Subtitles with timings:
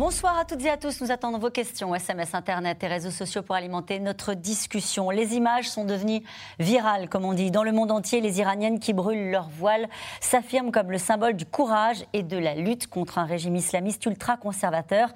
[0.00, 1.02] Bonsoir à toutes et à tous.
[1.02, 5.10] Nous attendons vos questions, SMS, Internet et réseaux sociaux pour alimenter notre discussion.
[5.10, 6.22] Les images sont devenues
[6.58, 7.50] virales, comme on dit.
[7.50, 9.90] Dans le monde entier, les Iraniennes qui brûlent leur voile
[10.22, 15.10] s'affirment comme le symbole du courage et de la lutte contre un régime islamiste ultra-conservateur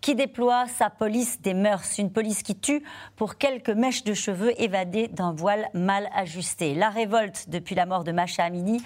[0.00, 1.98] qui déploie sa police des mœurs.
[1.98, 2.84] Une police qui tue
[3.16, 6.76] pour quelques mèches de cheveux évadées d'un voile mal ajusté.
[6.76, 8.80] La révolte depuis la mort de Masha Amini,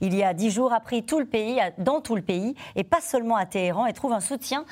[0.00, 2.82] il y a dix jours, a pris tout le pays, dans tout le pays, et
[2.82, 4.64] pas seulement à Téhéran, et trouve un soutien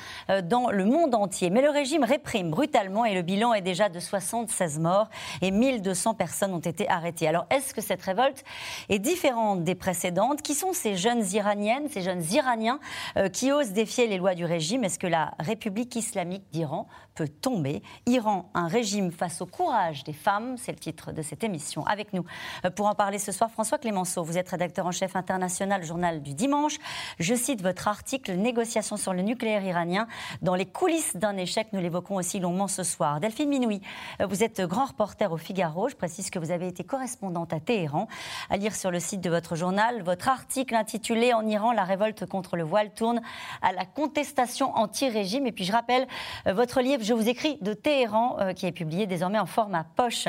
[0.43, 1.51] dans le monde entier.
[1.51, 5.09] Mais le régime réprime brutalement et le bilan est déjà de 76 morts
[5.43, 7.29] et 1200 personnes ont été arrêtées.
[7.29, 8.45] Alors est-ce que cette révolte
[8.89, 10.43] est différente des précédentes?
[10.43, 12.79] Qui sont ces jeunes Iraniennes, ces jeunes Iraniens
[13.17, 14.85] euh, qui osent défier les lois du régime?
[14.85, 20.13] Est-ce que la République islamique d'Iran peut tomber Iran, un régime face au courage des
[20.13, 21.87] femmes, c'est le titre de cette émission.
[21.87, 22.25] Avec nous
[22.65, 26.23] euh, pour en parler ce soir, François Clémenceau, vous êtes rédacteur en chef international journal
[26.23, 26.77] du dimanche.
[27.21, 30.09] Je cite votre article Négociations sur le nucléaire iranien
[30.43, 31.69] dans les coulisses d'un échec.
[31.73, 33.21] Nous l'évoquons aussi longuement ce soir.
[33.21, 33.81] Delphine Minoui,
[34.21, 35.89] euh, vous êtes grand reporter au Figaro.
[35.89, 38.09] Je précise que vous avez été correspondante à Téhéran.
[38.51, 42.27] À lire sur le site de votre journal, votre article intitulé En Iran, la révolte
[42.27, 43.21] contre le voile tourne
[43.63, 45.47] à la contestation anti-régime.
[45.47, 46.09] Et puis je rappelle
[46.47, 49.85] euh, votre livre Je vous écris de Téhéran, euh, qui est publié désormais en format
[49.85, 50.27] poche.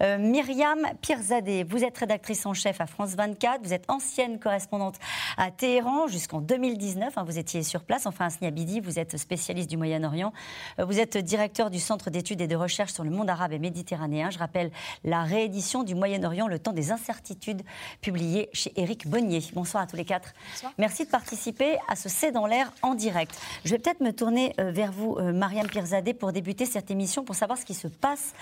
[0.00, 3.62] Myriam Pirzadeh, vous êtes rédactrice en chef à France 24.
[3.62, 4.96] Vous êtes ancienne correspondante
[5.36, 7.16] à Téhéran jusqu'en 2019.
[7.16, 8.06] Hein, vous étiez sur place.
[8.06, 10.32] Enfin, à Sniabidi, vous êtes spécialiste du Moyen-Orient.
[10.78, 13.58] Euh, vous êtes directeur du Centre d'études et de recherche sur le monde arabe et
[13.58, 14.30] méditerranéen.
[14.30, 14.70] Je rappelle
[15.04, 17.62] la réédition du Moyen-Orient, le temps des incertitudes,
[18.00, 19.40] publiée chez Éric Bonnier.
[19.54, 20.34] Bonsoir à tous les quatre.
[20.76, 23.34] Merci de participer à ce C'est dans l'air en direct.
[23.64, 27.24] Je vais peut-être me tourner euh, vers vous, euh, Mariam Pirzadeh, pour débuter cette émission,
[27.24, 28.34] pour savoir ce qui se passe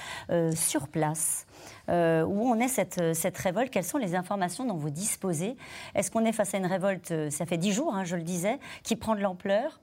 [0.54, 1.46] sur place.
[1.88, 3.70] où on est cette, cette, révolte?
[3.70, 5.56] Quelles sont les informations dont vous disposez?
[5.94, 8.58] Est-ce qu'on est face à une révolte, ça fait dix jours, hein, je le disais,
[8.82, 9.80] qui prend de l'ampleur?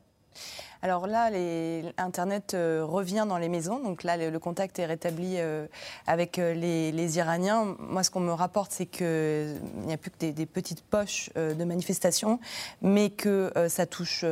[0.86, 1.32] Alors là,
[1.98, 3.80] Internet euh, revient dans les maisons.
[3.80, 5.66] Donc là, le, contact est rétabli euh,
[6.06, 7.76] avec euh, les, Iraniens.
[7.80, 11.64] Moi, ce qu'on me rapporte, c'est qu'il n'y a plus que des, petites poches de
[11.64, 12.40] manifestations,
[12.84, 14.24] mais que ça touche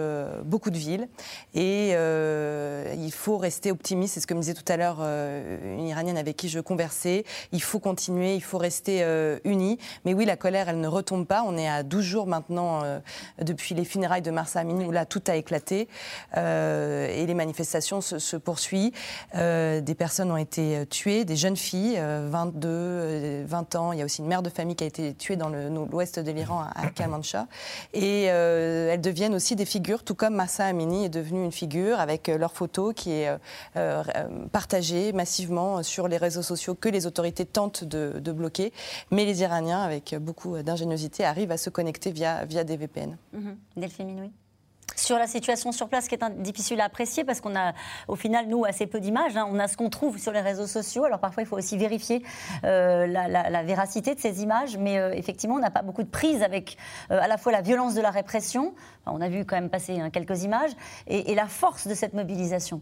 [0.45, 1.07] beaucoup de villes.
[1.55, 4.13] Et il faut rester optimiste.
[4.15, 7.23] C'est ce que me disait tout à l'heure une Iranienne avec qui je conversais.
[7.51, 9.03] Il faut continuer, il faut rester
[9.43, 9.79] unis.
[10.05, 11.43] Mais oui, la colère, elle ne retombe pas.
[11.45, 12.83] On est à 12 jours maintenant
[13.39, 15.87] depuis les funérailles de Marsa Amini où là, tout a éclaté.
[16.42, 18.91] Euh, et les manifestations se, poursuivent.
[19.35, 23.93] Euh, des personnes ont été tuées, des jeunes filles, 22, euh, 20 ans.
[23.93, 26.31] Il y a aussi une mère de famille qui a été tuée dans l'ouest de
[26.31, 27.47] l'Iran, à Kalmancha.
[27.93, 32.27] Et elles deviennent aussi des figures, tout comme Massa Amini est devenue une figure avec
[32.27, 33.29] leur photo qui est
[34.51, 38.73] partagée massivement sur les réseaux sociaux que les autorités tentent de, bloquer.
[39.11, 43.17] Mais les Iraniens, avec beaucoup d'ingéniosité, arrivent à se connecter via, via des VPN.
[43.33, 43.51] Mmh.
[43.77, 44.31] Delphine Minoui
[44.95, 47.73] sur la situation sur place qui est difficile à apprécier parce qu'on a
[48.07, 49.37] au final nous assez peu d'images.
[49.37, 49.47] Hein.
[49.49, 51.03] On a ce qu'on trouve sur les réseaux sociaux.
[51.05, 52.23] Alors parfois il faut aussi vérifier
[52.63, 56.43] euh, la, véracité de ces images, mais euh, effectivement on n'a pas beaucoup de prise
[56.43, 56.77] avec
[57.11, 58.73] euh, à la fois la violence de la répression.
[59.05, 60.71] on a vu quand même passer hein, quelques images
[61.07, 62.81] et la force de cette mobilisation.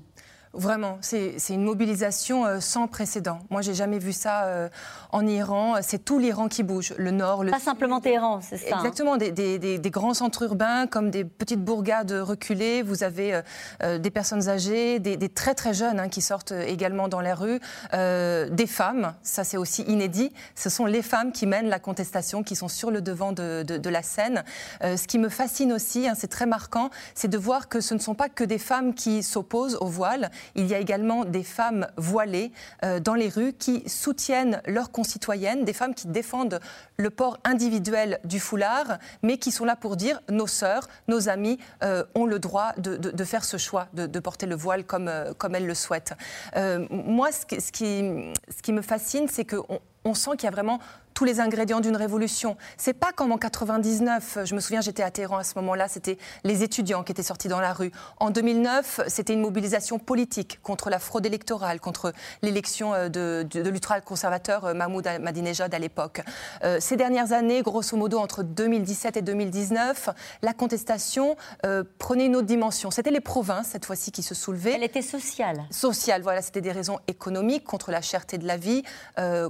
[0.54, 3.40] Vraiment, c'est une mobilisation euh, sans précédent.
[3.50, 4.68] Moi, j'ai jamais vu ça euh,
[5.12, 5.76] en Iran.
[5.82, 8.76] C'est tout l'Iran qui bouge, le nord, le pas simplement Téhéran, c'est ça.
[8.76, 8.80] Hein.
[8.80, 12.82] Exactement, des, des, des, grands centres urbains comme des petites bourgades reculées.
[12.82, 13.42] Vous avez
[13.82, 17.60] euh, des personnes âgées, des, très très jeunes hein, qui sortent également dans les rues,
[17.94, 19.14] des femmes.
[19.24, 20.34] Ça, c'est aussi inédit.
[20.56, 23.78] Ce sont les femmes qui mènent la contestation, qui sont sur le devant de, de,
[23.78, 24.44] de la scène.
[24.82, 28.00] ce qui me fascine aussi, hein, c'est très marquant, c'est de voir que ce ne
[28.00, 31.88] sont pas que des femmes qui s'opposent au voile il y a également des femmes
[31.98, 32.52] voilées
[32.84, 36.60] euh, dans les rues qui soutiennent leurs concitoyennes, des femmes qui défendent
[36.98, 41.60] le port individuel du foulard, mais qui sont là pour dire nos sœurs, nos amis
[41.84, 45.56] euh, ont le droit de, faire ce choix, de, porter le voile comme, euh, comme
[45.56, 46.14] elles le souhaitent.
[46.90, 50.80] moi, ce, qui, ce qui me fascine, c'est qu'on on sent qu'il y a vraiment
[51.14, 52.58] tous les ingrédients d'une révolution.
[52.78, 56.18] C'est pas comme en 99, je me souviens, j'étais à Téhéran à ce moment-là, c'était
[56.44, 57.92] les étudiants qui étaient sortis dans la rue.
[58.20, 63.70] En 2009, c'était une mobilisation politique contre la fraude électorale, contre l'élection euh, de, de,
[63.70, 66.22] l'ultra-conservateur euh, Mahmoud Ahmadinejad à l'époque.
[66.64, 70.10] Euh, ces dernières années, grosso modo entre 2017 et 2019,
[70.42, 71.36] la contestation
[72.00, 72.92] prenait une autre dimension.
[72.92, 74.74] C'était les provinces, cette fois-ci, qui se soulevaient.
[74.74, 75.64] Elle était sociale.
[75.70, 78.84] Sociale, voilà, c'était des raisons économiques, contre la cherté de la vie,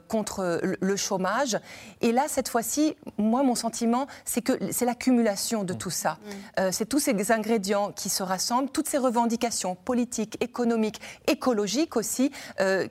[0.08, 1.58] contre le chômage.
[2.02, 6.18] Et là, cette fois-ci, moi, mon sentiment, c'est que c'est l'accumulation de tout ça.
[6.58, 6.72] Mm.
[6.72, 12.32] c'est tous ces ingrédients qui se rassemblent, toutes ces revendications politiques, économiques, écologiques aussi,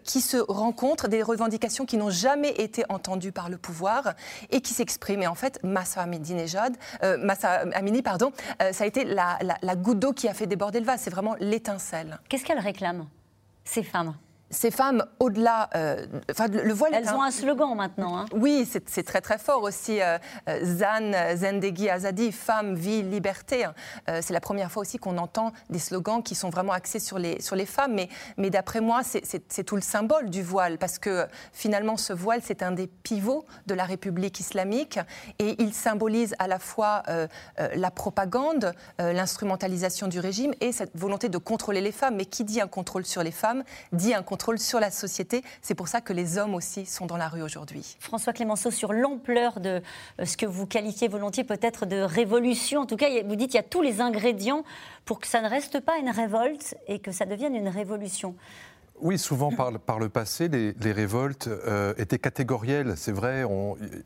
[0.05, 4.15] qui se rencontrent, des revendications qui n'ont jamais été entendues par le pouvoir
[4.51, 5.23] et qui s'expriment.
[5.23, 6.77] Et en fait, Massa Amininejad,
[7.19, 8.33] Massa Amini, pardon,
[8.73, 11.01] ça a été la, la goutte d'eau qui a fait déborder le vase.
[11.03, 12.19] C'est vraiment l'étincelle.
[12.29, 13.07] Qu'est-ce qu'elles réclament,
[13.65, 14.15] ces femmes?
[14.51, 16.05] Ces femmes, au-delà, euh,
[16.51, 16.93] le voile.
[16.93, 18.19] Elles ont un, slogan maintenant.
[18.19, 18.27] Hein.
[18.33, 20.03] Oui, c'est très très fort aussi.
[20.03, 20.19] Euh,
[20.49, 23.65] euh, Zan Zendegi Azadi, femme, vie, liberté.
[23.65, 23.75] Hein.
[24.21, 27.41] c'est la première fois aussi qu'on entend des slogans qui sont vraiment axés sur les
[27.41, 27.95] sur les femmes.
[27.95, 32.41] Mais mais d'après moi, c'est tout le symbole du voile parce que finalement, ce voile,
[32.43, 34.99] c'est un des pivots de la République islamique
[35.39, 37.03] et il symbolise à la fois
[37.59, 42.17] la propagande, l'instrumentalisation du régime et cette volonté de contrôler les femmes.
[42.17, 43.63] Mais qui dit un contrôle sur les femmes
[43.93, 45.43] dit un contrôle sur la société.
[45.63, 47.97] C'est pour ça que les hommes aussi sont dans la rue aujourd'hui.
[48.01, 49.83] François Clémenceau, sur l'ampleur de
[50.21, 53.59] euh, ce que vous qualifiez volontiers peut-être de révolution, en tout cas, vous dites qu'il
[53.59, 54.65] y a tous les ingrédients
[55.05, 58.35] pour que ça ne reste pas une révolte et que ça devienne une révolution.
[59.03, 62.95] Oui, souvent par, le passé, les, révoltes euh, étaient catégorielles.
[62.97, 63.45] C'est vrai,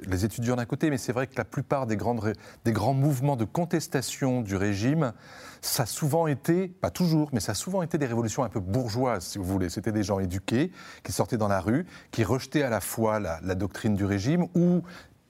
[0.07, 4.41] les étudiants d'un côté, mais c'est vrai que la plupart des grands mouvements de contestation
[4.41, 5.13] du régime,
[5.61, 8.61] ça a souvent été, pas toujours, mais ça a souvent été des révolutions un peu
[8.61, 9.71] bourgeoises, si vous voulez.
[9.71, 10.71] C'était des gens éduqués
[11.03, 14.83] qui sortaient dans la rue, qui rejetaient à la fois la, doctrine du régime ou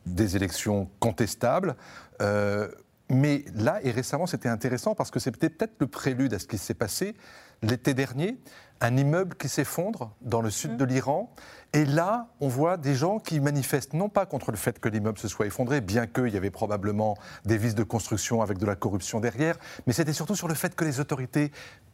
[0.07, 1.77] des élections contestables.
[2.21, 2.69] Euh,
[3.11, 6.59] mais là, et récemment, c'était intéressant parce que c'était peut-être le prélude à ce qui
[6.59, 7.15] s'est passé
[7.63, 8.39] l'été dernier
[8.81, 10.77] un immeuble qui s'effondre dans le sud mmh.
[10.77, 11.33] de l'Iran.
[11.73, 15.19] Et là, on voit des gens qui manifestent non pas contre le fait que l'immeuble
[15.19, 18.77] se soit effondré, bien qu'il y avait probablement des vices de construction avec de la
[18.77, 19.57] corruption derrière,
[19.87, 21.51] mais c'était surtout sur le fait que les autorités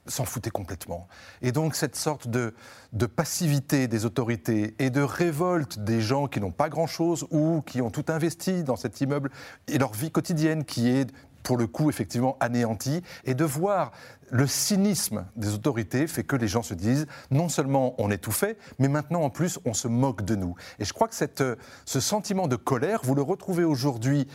[0.07, 1.09] s'en foutaient complètement.
[1.41, 2.55] Et donc cette sorte de,
[2.93, 7.81] de passivité des autorités et de révolte des gens qui n'ont pas grand-chose ou qui
[7.81, 9.31] ont tout investi dans cet immeuble
[9.67, 11.11] et leur vie quotidienne qui est
[11.43, 13.93] pour le coup, effectivement, anéanti, et de voir
[14.31, 18.33] le cynisme des autorités fait que les gens se disent non seulement on est tout
[18.33, 20.55] fait, mais maintenant en plus on se moque de nous.
[20.79, 21.43] Et je crois que cette,
[21.85, 24.29] ce sentiment de colère, vous le retrouvez aujourd'hui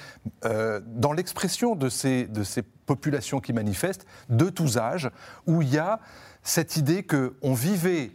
[0.44, 5.10] euh, dans l'expression de ces, de ces populations qui manifestent, de tous âges,
[5.48, 6.00] où il y a
[6.44, 8.12] cette idée qu'on vivait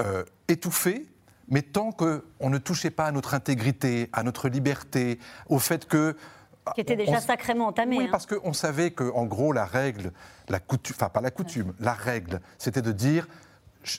[0.00, 1.06] euh, étouffé,
[1.48, 6.16] mais tant qu'on ne touchait pas à notre intégrité, à notre liberté, au fait que
[6.74, 7.98] qui était déjà sacrément entamé.
[7.98, 8.08] Oui, hein.
[8.10, 10.12] parce qu'on savait qu'en gros, la règle,
[10.48, 13.26] la coutume, enfin pas la coutume, la règle, c'était de dire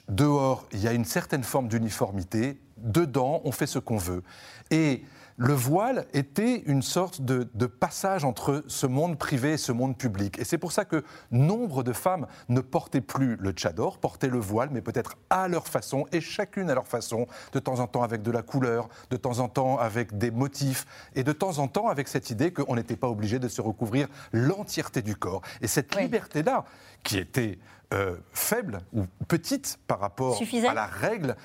[0.08, 4.24] dehors, il y a une certaine forme d'uniformité, dedans, on fait ce qu'on veut.
[4.72, 5.04] Et
[5.40, 10.38] le voile était une sorte de, passage entre ce monde privé et ce monde public.
[10.38, 14.38] Et c'est pour ça que nombre de femmes ne portaient plus le tchador, portaient le
[14.38, 18.04] voile, mais peut-être à leur façon, et chacune à leur façon, de temps en temps
[18.04, 21.70] avec de la couleur, de temps en temps avec des motifs, et de temps en
[21.70, 25.42] temps avec cette idée qu'on n'était pas obligé de se recouvrir l'entièreté du corps.
[25.62, 26.66] Et cette liberté-là,
[27.04, 27.60] qui était
[27.94, 30.38] euh, faible ou petite par rapport
[30.68, 31.38] à la règle,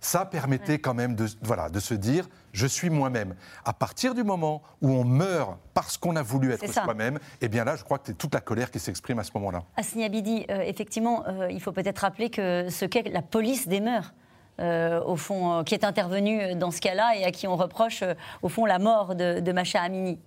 [0.00, 3.34] ça permettait quand même de, voilà, de se dire je suis moi-même.
[3.64, 7.64] À partir du moment où on meurt parce qu'on a voulu être soi-même, eh bien
[7.64, 9.62] là, je crois que c'est toute la colère qui s'exprime à ce moment-là.
[9.76, 13.80] Asni Abidi, euh, effectivement, euh, il faut peut-être rappeler que ce qu'est la police des
[13.80, 14.12] mœurs.
[14.60, 18.02] Euh, au fond, qui est intervenue dans ce cas-là et à qui on reproche,
[18.42, 20.18] au fond, la mort de, de Macha Amini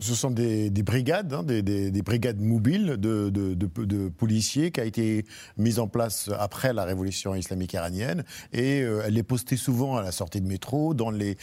[0.00, 5.24] ce sont des, brigades, hein, des, brigades mobiles de, policiers qui a été
[5.56, 8.24] mise en place après la révolution islamique iranienne.
[8.52, 11.36] Et euh, elle est postée souvent à la sortie de métro, dans les,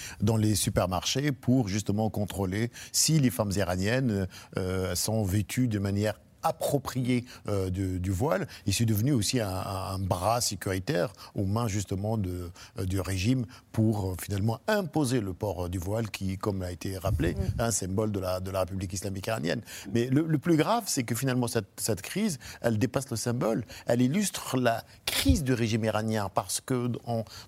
[0.56, 4.28] supermarchés pour justement contrôler si les femmes iraniennes
[4.58, 10.42] euh, sont vêtues de manière approprié euh, du, voile et c'est devenu aussi un, bras
[10.42, 15.78] sécuritaire aux mains justement de, euh, du régime pour euh, finalement imposer le port du
[15.78, 17.62] voile qui, comme a été rappelé, mm.
[17.62, 19.62] un symbole de la, de la République islamique iranienne.
[19.94, 24.02] Mais le, plus grave, c'est que finalement cette, cette, crise, elle dépasse le symbole, elle
[24.02, 26.90] illustre la crise du régime iranien parce que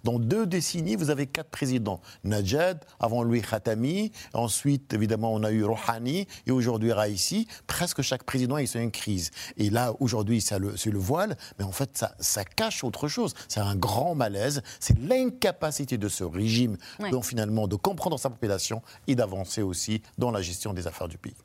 [0.03, 2.01] dans deux décennies, vous avez quatre présidents.
[2.23, 7.47] Najad, avant lui Khatami, ensuite évidemment on a eu Rouhani et aujourd'hui Raisi.
[7.67, 9.31] Presque chaque président il une crise.
[9.57, 13.33] Et là, aujourd'hui, c'est le, le, voile, mais en fait, ça, ça cache autre chose.
[13.47, 14.61] C'est un grand malaise.
[14.79, 16.77] C'est l'incapacité de ce régime,
[17.11, 21.17] donc finalement, de comprendre sa population et d'avancer aussi dans la gestion des affaires du
[21.17, 21.35] pays.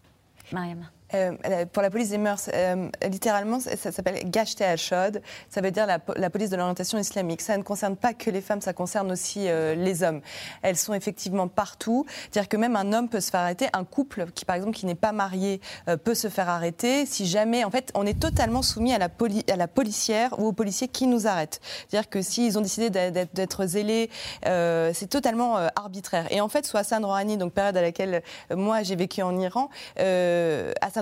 [0.52, 0.88] Mariam.
[1.14, 5.22] Euh, pour la police des mœurs, euh, littéralement, ça, s'appelle Gashte al-Shod.
[5.48, 5.98] Ça veut dire la,
[6.30, 7.40] police de l'orientation islamique.
[7.40, 10.20] Ça ne concerne pas que les femmes, ça concerne aussi euh, les hommes.
[10.62, 12.04] Elles sont effectivement partout.
[12.30, 13.68] C'est-à-dire que même un homme peut se faire arrêter.
[13.72, 15.60] Un couple qui, par exemple, qui n'est pas marié
[16.04, 19.68] peut se faire arrêter si jamais, en fait, on est totalement soumis à la, à
[19.68, 21.60] policière ou aux policiers qui nous arrêtent.
[21.88, 24.10] C'est-à-dire que s'ils ont décidé d'être zélés,
[24.44, 26.26] c'est totalement arbitraire.
[26.30, 29.70] Et en fait, sous Hassan Rouhani, donc période à laquelle moi j'ai vécu en Iran,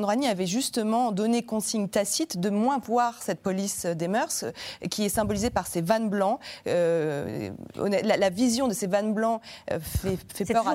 [0.05, 4.45] Hassan avait justement donné consigne tacite de moins voir cette police des mœurs,
[4.91, 6.39] qui est symbolisée par ces vannes blancs.
[6.67, 10.75] Euh, la, vision de ces vannes blancs euh, fait, fait peur à,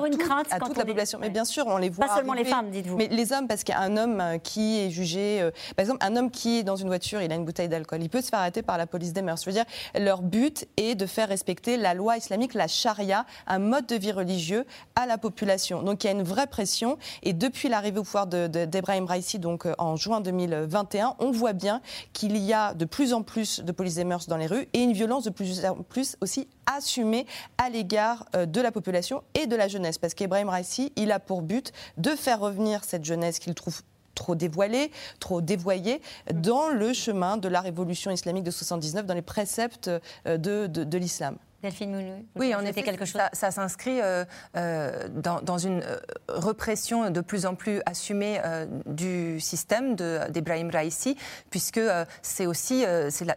[0.58, 1.18] toute la population.
[1.20, 2.06] Mais bien sûr, on les voit.
[2.06, 2.96] Pas seulement les femmes, dites-vous.
[2.96, 5.48] Mais les hommes, parce qu'il y a un homme euh, qui est jugé.
[5.76, 8.02] par exemple, un homme qui est dans une voiture, il a une bouteille d'alcool.
[8.02, 9.40] Il peut se faire arrêter par la police des mœurs.
[9.40, 9.64] Je veux dire,
[9.94, 14.12] leur but est de faire respecter la loi islamique, la charia, un mode de vie
[14.12, 15.82] religieux à la population.
[15.82, 16.98] Donc il y a une vraie pression.
[17.22, 21.80] Et depuis l'arrivée au pouvoir d'Ebrahim de, Raisi, donc en juin 2021, on voit bien
[22.12, 24.80] qu'il y a de plus en plus de police des mœurs dans les rues et
[24.80, 27.26] une violence de plus en plus aussi assumée
[27.58, 29.98] à l'égard euh, de la population et de la jeunesse.
[29.98, 33.82] Parce qu'Ebrahim Raisi, il a pour but de faire revenir cette jeunesse qu'il trouve
[34.14, 34.90] trop dévoilée,
[35.20, 36.00] trop dévoyée,
[36.32, 39.90] dans le chemin de la révolution islamique de 79, dans les préceptes
[40.26, 41.36] euh, de l'islam.
[41.62, 43.20] Delphine oui, en effet, quelque chose.
[43.32, 44.24] ça, s'inscrit euh,
[44.56, 48.40] euh, dans, une euh, repression de plus en plus assumée
[48.86, 51.16] du système d'Ebrahim Raisi,
[51.50, 51.80] puisque
[52.22, 52.84] c'est aussi,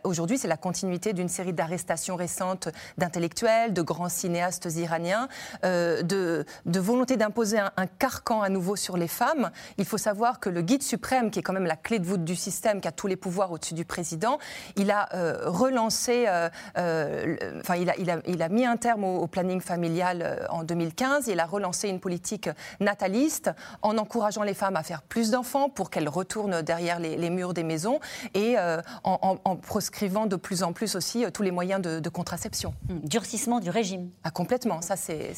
[0.04, 5.28] aujourd'hui, c'est la continuité d'une série d'arrestations récentes d'intellectuels, de grands cinéastes iraniens,
[5.64, 9.52] de, de, volonté d'imposer un, carcan à nouveau sur les femmes.
[9.78, 12.24] Il faut savoir que le guide suprême, qui est quand même la clé de voûte
[12.24, 14.40] du système, qui a tous les pouvoirs au-dessus du président,
[14.78, 15.10] il a
[15.46, 16.28] relancé,
[16.76, 20.64] enfin, il a, il a il a mis un terme au, planning familial euh, en
[20.64, 21.28] 2015.
[21.28, 25.90] Il a relancé une politique nataliste en encourageant les femmes à faire plus d'enfants pour
[25.90, 28.00] qu'elles retournent derrière les, murs des maisons
[28.34, 32.74] et euh, en, proscrivant de plus en plus aussi euh, tous les moyens de, contraception.
[32.90, 34.10] Hum, durcissement du régime.
[34.24, 34.82] Ah, complètement.
[34.82, 35.34] Ça, c'est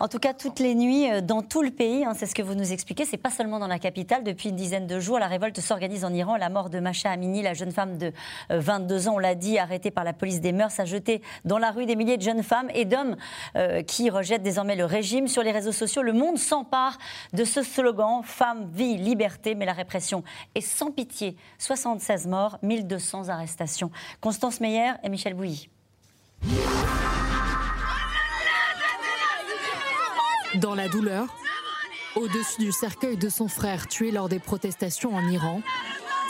[0.00, 2.54] En tout cas, toutes les nuits dans tout le pays, hein, c'est ce que vous
[2.54, 3.04] nous expliquez.
[3.04, 4.24] C'est pas seulement dans la capitale.
[4.24, 6.36] Depuis une dizaine de jours, la révolte s'organise en Iran.
[6.36, 8.12] La mort de Masha Amini, la jeune femme de
[8.50, 11.70] 22 ans, on l'a dit, arrêtée par la police des mœurs, a jeté dans la
[11.70, 13.16] rue des milliers de jeunes femmes et d'hommes
[13.56, 15.28] euh, qui rejettent désormais le régime.
[15.28, 16.98] Sur les réseaux sociaux, le monde s'empare
[17.32, 21.36] de ce slogan Femme, vie, liberté, mais la répression est sans pitié.
[21.58, 23.90] 76 morts, 1200 arrestations.
[24.20, 25.68] Constance Meyer et Michel Bouilly.
[30.56, 31.26] Dans la douleur,
[32.14, 35.62] au-dessus du cercueil de son frère tué lors des protestations en Iran,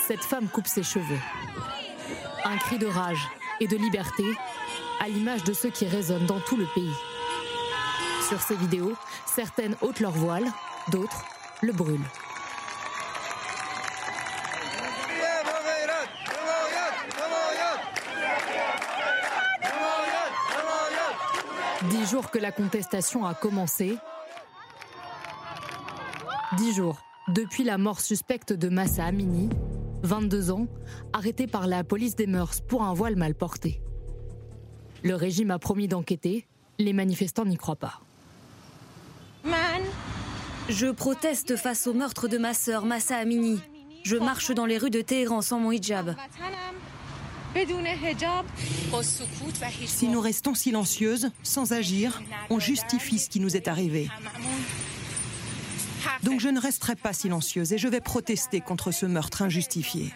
[0.06, 1.18] cette femme coupe ses cheveux.
[2.44, 3.28] Un cri de rage
[3.60, 4.24] et de liberté
[5.00, 6.92] à l'image de ceux qui résonnent dans tout le pays.
[8.28, 8.94] Sur ces vidéos,
[9.26, 10.46] certaines ôtent leur voile,
[10.90, 11.24] d'autres
[11.62, 12.00] le brûlent.
[21.90, 23.98] Dix jours que la contestation a commencé.
[26.56, 26.98] Dix jours
[27.28, 29.48] depuis la mort suspecte de Massa Amini,
[30.02, 30.66] 22 ans,
[31.12, 33.83] arrêté par la police des mœurs pour un voile mal porté.
[35.04, 36.46] Le régime a promis d'enquêter.
[36.78, 38.00] Les manifestants n'y croient pas.
[40.70, 43.60] Je proteste face au meurtre de ma sœur Massa Amini.
[44.02, 46.16] Je marche dans les rues de Téhéran sans mon hijab.
[49.86, 54.08] Si nous restons silencieuses, sans agir, on justifie ce qui nous est arrivé.
[56.22, 60.14] Donc je ne resterai pas silencieuse et je vais protester contre ce meurtre injustifié.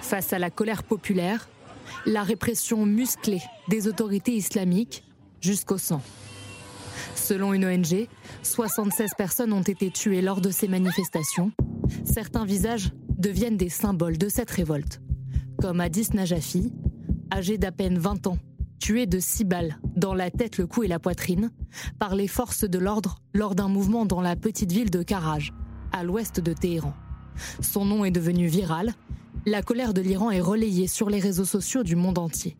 [0.00, 1.48] Face à la colère populaire,
[2.06, 5.04] la répression musclée des autorités islamiques
[5.40, 6.02] jusqu'au sang.
[7.14, 8.08] Selon une ONG,
[8.42, 11.52] 76 personnes ont été tuées lors de ces manifestations.
[12.04, 15.00] Certains visages deviennent des symboles de cette révolte,
[15.60, 16.72] comme Addis Najafi,
[17.32, 18.38] âgé d'à peine 20 ans,
[18.78, 21.50] tué de six balles dans la tête, le cou et la poitrine
[21.98, 25.52] par les forces de l'ordre lors d'un mouvement dans la petite ville de Karaj,
[25.92, 26.94] à l'ouest de Téhéran.
[27.60, 28.94] Son nom est devenu viral
[29.48, 32.56] la colère de l'Iran est relayée sur les réseaux sociaux du monde entier.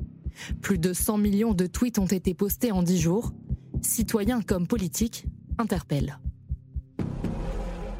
[0.62, 3.32] Plus de 100 millions de tweets ont été postés en 10 jours.
[3.82, 5.26] Citoyens comme politiques
[5.58, 6.18] interpellent.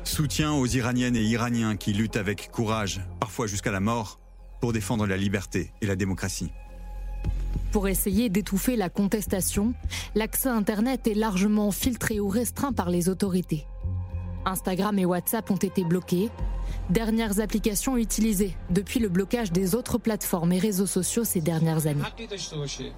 [0.04, 4.20] Soutien aux Iraniennes et Iraniens qui luttent avec courage, parfois jusqu'à la mort,
[4.60, 6.50] pour défendre la liberté et la démocratie.
[7.72, 9.74] Pour essayer d'étouffer la contestation,
[10.14, 13.66] l'accès Internet est largement filtré ou restreint par les autorités.
[14.48, 16.30] Instagram et WhatsApp ont été bloqués,
[16.90, 22.02] dernières applications utilisées depuis le blocage des autres plateformes et réseaux sociaux ces dernières années.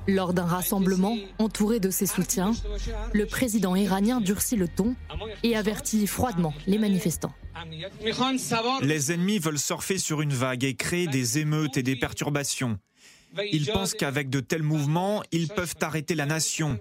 [0.06, 2.52] Lors d'un rassemblement entouré de ses soutiens,
[3.12, 4.94] le président iranien durcit le ton
[5.42, 7.34] et avertit froidement les manifestants.
[8.82, 12.78] Les ennemis veulent surfer sur une vague et créer des émeutes et des perturbations.
[13.52, 16.78] Ils pensent qu'avec de tels mouvements, ils peuvent arrêter la nation.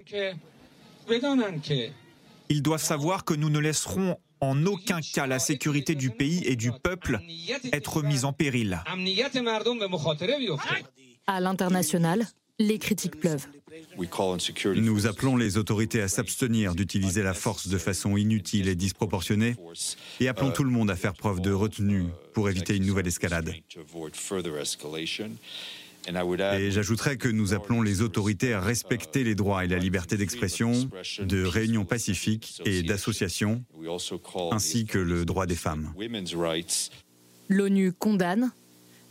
[2.48, 6.56] Ils doivent savoir que nous ne laisserons en aucun cas la sécurité du pays et
[6.56, 7.20] du peuple
[7.72, 8.80] être mise en péril.
[11.26, 12.26] À l'international,
[12.58, 13.46] les critiques pleuvent.
[14.76, 19.54] Nous appelons les autorités à s'abstenir d'utiliser la force de façon inutile et disproportionnée
[20.20, 22.04] et appelons tout le monde à faire preuve de retenue
[22.34, 23.54] pour éviter une nouvelle escalade.
[26.06, 30.72] Et j'ajouterais que nous appelons les autorités à respecter les droits et la liberté d'expression,
[31.20, 33.64] de réunion pacifique et d'association,
[34.50, 35.92] ainsi que le droit des femmes.
[37.48, 38.50] L'ONU condamne,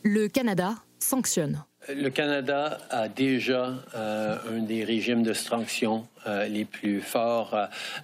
[0.03, 1.63] le Canada sanctionne.
[1.95, 7.55] Le Canada a déjà euh, un des régimes de sanctions euh, les plus forts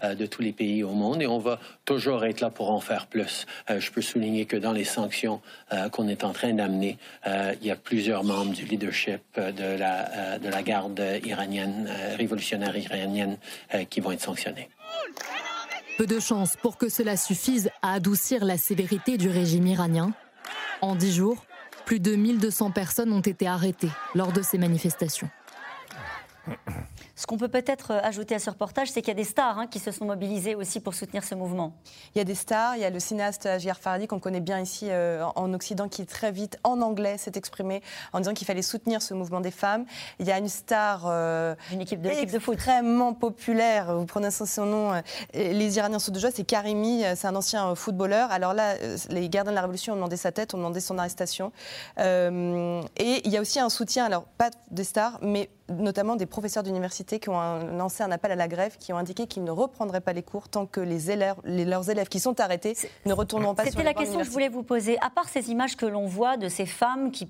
[0.04, 2.80] euh, de tous les pays au monde et on va toujours être là pour en
[2.80, 3.46] faire plus.
[3.70, 5.42] je peux souligner que dans les sanctions
[5.92, 10.50] qu'on est en train d'amener, il y a plusieurs membres du leadership de la, de
[10.50, 13.38] la garde iranienne, révolutionnaire iranienne,
[13.90, 14.70] qui vont être sanctionnés.
[15.98, 20.12] Peu de chance pour que cela suffise à adoucir la sévérité du régime iranien.
[20.82, 21.46] En dix jours,
[21.86, 25.30] plus de 1200 personnes ont été arrêtées lors de ces manifestations.
[27.18, 29.58] Ce qu'on peut peut-être euh, ajouter à ce reportage, c'est qu'il y a des stars
[29.58, 31.74] hein, qui se sont mobilisées aussi pour soutenir ce mouvement.
[32.14, 34.60] Il y a des stars, il y a le cinéaste Agir Fardi qu'on connaît bien
[34.60, 37.82] ici euh, en Occident qui très vite en anglais s'est exprimé
[38.12, 39.86] en disant qu'il fallait soutenir ce mouvement des femmes.
[40.20, 44.46] Il y a une star euh, une équipe de, de foot extrêmement populaire, vous prononcez
[44.46, 45.02] son nom,
[45.34, 48.32] les Iraniens sont de joie, c'est Karimi, c'est un ancien footballeur.
[48.32, 48.76] Alors là,
[49.10, 51.52] les gardiens de la Révolution ont demandé sa tête, ont demandé son arrestation.
[51.98, 52.02] et
[52.98, 57.05] il y a aussi un soutien, alors pas des stars, mais notamment des professeurs d'université
[57.06, 60.14] qui ont lancé un appel à la grève, qui ont indiqué qu'ils ne reprendraient pas
[60.14, 63.72] les cours tant que les élèves, leurs élèves qui sont arrêtés ne retourneront pas sur
[63.72, 64.98] les C'était la question que je voulais vous poser.
[65.02, 67.30] À part ces images que l'on voit de ces femmes qui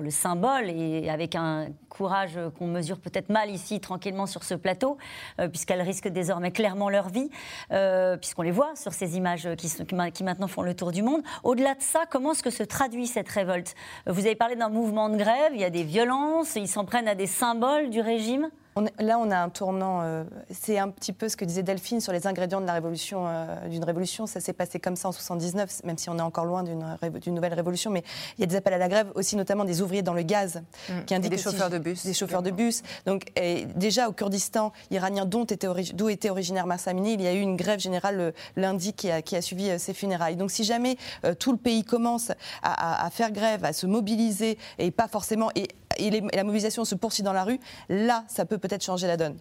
[0.00, 4.98] le symbole et avec un courage qu'on mesure peut-être mal ici tranquillement sur ce plateau,
[5.40, 7.30] euh, puisqu'elles risquent désormais clairement leur vie,
[7.70, 9.70] euh, puisqu'on les voit sur ces images qui,
[10.12, 11.22] qui, maintenant font le tour du monde.
[11.42, 13.74] Au-delà de ça, comment est-ce que se traduit cette révolte?
[14.06, 17.08] Vous avez parlé d'un mouvement de grève, il y a des violences, ils s'en prennent
[17.08, 18.50] à des symboles du régime?
[18.98, 20.00] Là, on a un tournant.
[20.02, 23.24] Euh, c'est un petit peu ce que disait Delphine sur les ingrédients de la révolution,
[23.26, 24.26] euh, d'une révolution.
[24.26, 27.54] Ça s'est passé comme ça en 79, même si on est encore loin d'une nouvelle
[27.54, 27.90] révolution.
[27.90, 28.02] Mais
[28.36, 30.62] il y a des appels à la grève, aussi notamment des ouvriers dans le gaz,
[30.88, 30.92] mmh.
[31.06, 32.82] qui indiquent des chauffeurs de bus, des chauffeurs de bus.
[33.06, 33.32] Donc
[33.76, 37.56] déjà au Kurdistan iranien, dont était d'où était originaire Massa il y a eu une
[37.56, 40.36] grève générale lundi qui a, qui a suivi ces funérailles.
[40.36, 40.96] Donc si jamais
[41.38, 42.30] tout le pays commence
[42.62, 46.94] à, à, faire grève, à se mobiliser et pas forcément et et, la mobilisation se
[46.94, 49.36] poursuit dans la rue, là, ça peut peut-être changer la donne.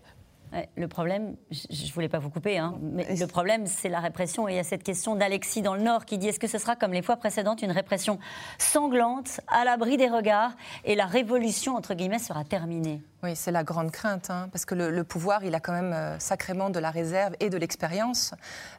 [0.76, 4.48] Le problème, je ne voulais pas vous couper, hein, mais le problème, c'est la répression.
[4.48, 6.58] Et il y a cette question d'Alexis dans le Nord qui dit est-ce que ce
[6.58, 8.20] sera, comme les fois précédentes, une répression
[8.58, 10.54] sanglante, à l'abri des regards,
[10.86, 13.02] et la révolution, entre guillemets, sera terminée?
[13.24, 16.20] Oui, c'est la grande crainte, hein, parce que le, pouvoir, il a quand même euh,
[16.20, 18.34] sacrément de la réserve et de l'expérience.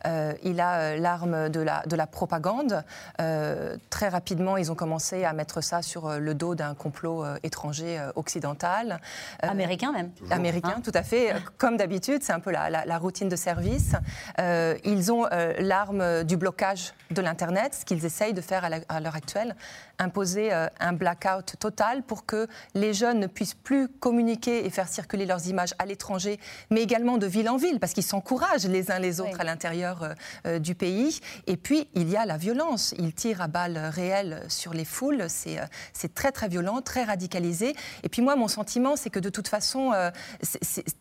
[0.07, 2.85] Euh, il a euh, l'arme de la, de la propagande.
[3.89, 9.01] très rapidement, ils ont commencé à mettre ça sur le dos d'un complot étranger occidental.
[9.41, 10.11] américain même.
[10.31, 10.83] Américain, hein.
[10.85, 11.33] tout à fait.
[11.65, 13.95] Comme d'habitude, c'est un peu la, routine de service.
[14.39, 15.27] ils ont
[15.59, 19.57] l'arme du blocage de l'Internet, ce qu'ils essayent de faire à l'heure actuelle,
[19.99, 25.27] imposer un blackout total pour que les jeunes ne puissent plus communiquer et faire circuler
[25.27, 26.39] leurs images à l'étranger,
[26.71, 30.03] mais également de ville en ville, parce qu'ils s'encouragent les uns les autres à l'intérieur
[30.03, 30.15] euh,
[30.47, 31.21] euh, du pays.
[31.47, 32.95] Et puis, il y a la violence.
[32.99, 35.23] Ils tirent à balles réelles sur les foules.
[35.23, 37.75] Euh, c'est très, très violent, très radicalisé.
[38.03, 39.93] Et puis, moi, mon sentiment, c'est que de toute façon,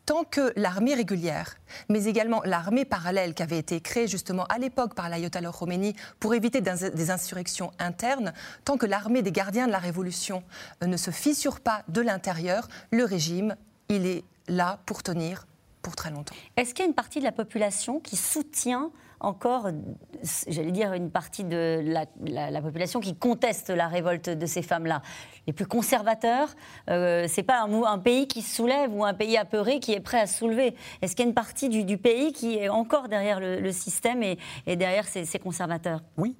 [0.05, 1.55] tant que l'armée régulière,
[1.89, 6.33] mais également l'armée parallèle qui avait été créée justement à l'époque par l'ayatollah Khomeini pour
[6.33, 8.33] éviter des insurrections internes,
[8.65, 10.43] tant que l'armée des gardiens de la révolution
[10.85, 13.55] ne se fissure pas de l'intérieur, le régime
[13.89, 15.45] il est là pour tenir
[15.81, 16.33] pour très longtemps.
[16.55, 19.69] Est-ce qu'il y a une partie de la population qui soutient encore,
[20.47, 25.01] j'allais dire, une partie de la, population qui conteste la révolte de ces femmes-là?
[25.47, 26.49] Les plus conservateurs,
[26.89, 29.99] euh, c'est pas un, un, pays qui se soulève ou un pays apeuré qui est
[29.99, 30.75] prêt à se soulever.
[31.01, 34.37] Est-ce qu'il y a une partie du, pays qui est encore derrière le, système et,
[34.65, 36.01] derrière ces, conservateurs?
[36.17, 36.35] Oui.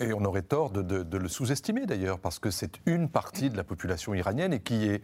[0.00, 3.64] Et on aurait tort de, le sous-estimer d'ailleurs, parce que c'est une partie de la
[3.64, 5.02] population iranienne et qui est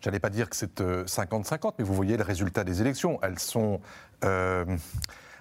[0.00, 3.18] j'allais pas dire que c'est 50-50, euh, mais vous voyez le résultat des élections.
[3.22, 3.80] Elles sont,
[4.24, 4.64] euh,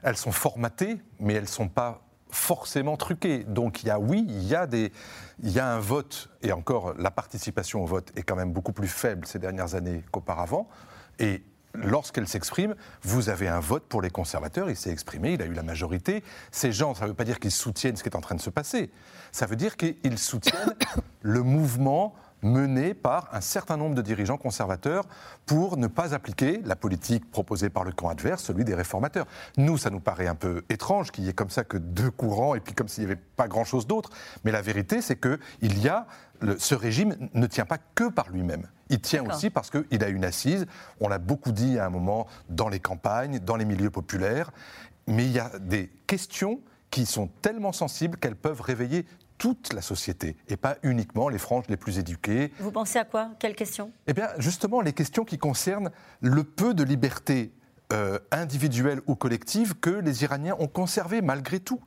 [0.02, 3.44] elles sont formatées, mais elles ne sont pas forcément truquées.
[3.44, 4.92] Donc il y a, oui, il y a, des,
[5.44, 8.74] il y a un vote, et encore, la participation au vote est quand même beaucoup
[8.74, 10.68] plus faible ces dernières années qu'auparavant.
[11.20, 11.44] Et
[11.84, 15.54] lorsqu'elle s'exprime, vous avez un vote pour les conservateurs, il s'est exprimé, il a eu
[15.54, 16.24] la majorité.
[16.52, 18.42] Ces gens, ça ne veut pas dire qu'ils soutiennent ce qui est en train de
[18.42, 18.90] se passer,
[19.32, 20.76] ça veut dire qu'ils soutiennent
[21.22, 25.06] le mouvement mené par un certain nombre de dirigeants conservateurs
[25.46, 29.26] pour ne pas appliquer la politique proposée par le camp adverse, celui des réformateurs.
[29.58, 32.56] Nous, ça nous paraît un peu étrange qu'il y ait comme ça que deux courants
[32.56, 34.10] et puis comme s'il n'y avait pas grand-chose d'autre.
[34.44, 36.06] Mais la vérité, c'est que il y a
[36.60, 38.68] ce régime ne tient pas que par lui-même.
[38.90, 40.66] Il tient aussi parce qu'il a une assise.
[41.00, 44.52] On l'a beaucoup dit à un moment dans les campagnes, dans les milieux populaires.
[45.08, 49.06] Mais il y a des questions qui sont tellement sensibles qu'elles peuvent réveiller
[49.38, 52.52] toute la société et pas uniquement les franges les plus éduquées.
[52.60, 53.32] Vous pensez à quoi?
[53.40, 53.92] Quelles questions?
[54.08, 57.52] Eh bien, justement, les questions qui concernent le peu de liberté
[57.94, 61.80] euh, individuelle ou collective que les Iraniens ont conservé malgré tout.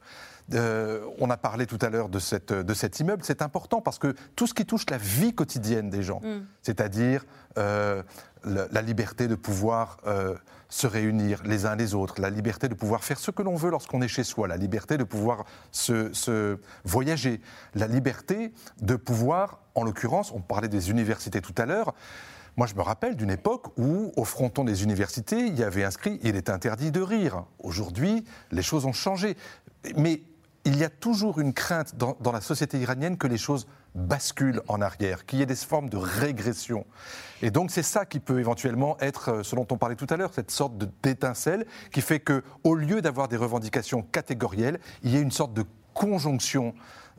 [0.54, 2.18] Euh, on a parlé tout à l'heure de,
[2.62, 6.02] de cet immeuble, c'est important parce que tout ce qui touche la vie quotidienne des
[6.02, 6.46] gens, mm.
[6.62, 7.24] c'est-à-dire
[7.58, 8.02] euh,
[8.44, 9.98] la, liberté de pouvoir
[10.68, 13.70] se réunir les uns les autres, la liberté de pouvoir faire ce que l'on veut
[13.70, 17.40] lorsqu'on est chez soi, la liberté de pouvoir se, voyager,
[17.74, 21.94] la liberté de pouvoir, en l'occurrence, on parlait des universités tout à l'heure,
[22.56, 26.20] moi, je me rappelle d'une époque où, au fronton des universités, il y avait inscrit
[26.22, 27.44] il est interdit de rire.
[27.58, 29.36] Aujourd'hui, les choses ont changé.
[29.96, 30.22] Mais
[30.64, 34.80] il y a toujours une crainte dans, la société iranienne que les choses bascule en
[34.80, 36.86] arrière, qu'il y ait des formes de régression.
[37.42, 40.16] Et donc c'est ça qui peut éventuellement être, euh, ce dont on parlait tout à
[40.16, 45.16] l'heure, cette sorte d'étincelle qui fait que, au lieu d'avoir des revendications catégorielles, il y
[45.16, 46.74] ait une sorte de conjonction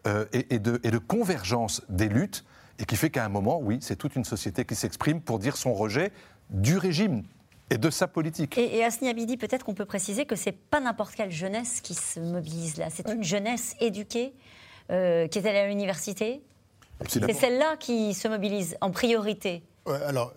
[0.07, 2.45] euh, et, de, et de convergence des luttes,
[2.79, 5.57] et qui fait qu'à un moment, oui, c'est toute une société qui s'exprime pour dire
[5.57, 6.11] son rejet
[6.49, 7.23] du régime
[7.71, 8.57] et de sa politique.
[8.57, 11.93] Et, et Asni Abidi, peut-être qu'on peut préciser que c'est pas n'importe quelle jeunesse qui
[11.93, 14.33] se mobilise là, c'est une jeunesse éduquée
[14.91, 16.41] euh, qui est allée à l'université,
[17.07, 20.33] c'est celle-là qui se mobilise en priorité alors,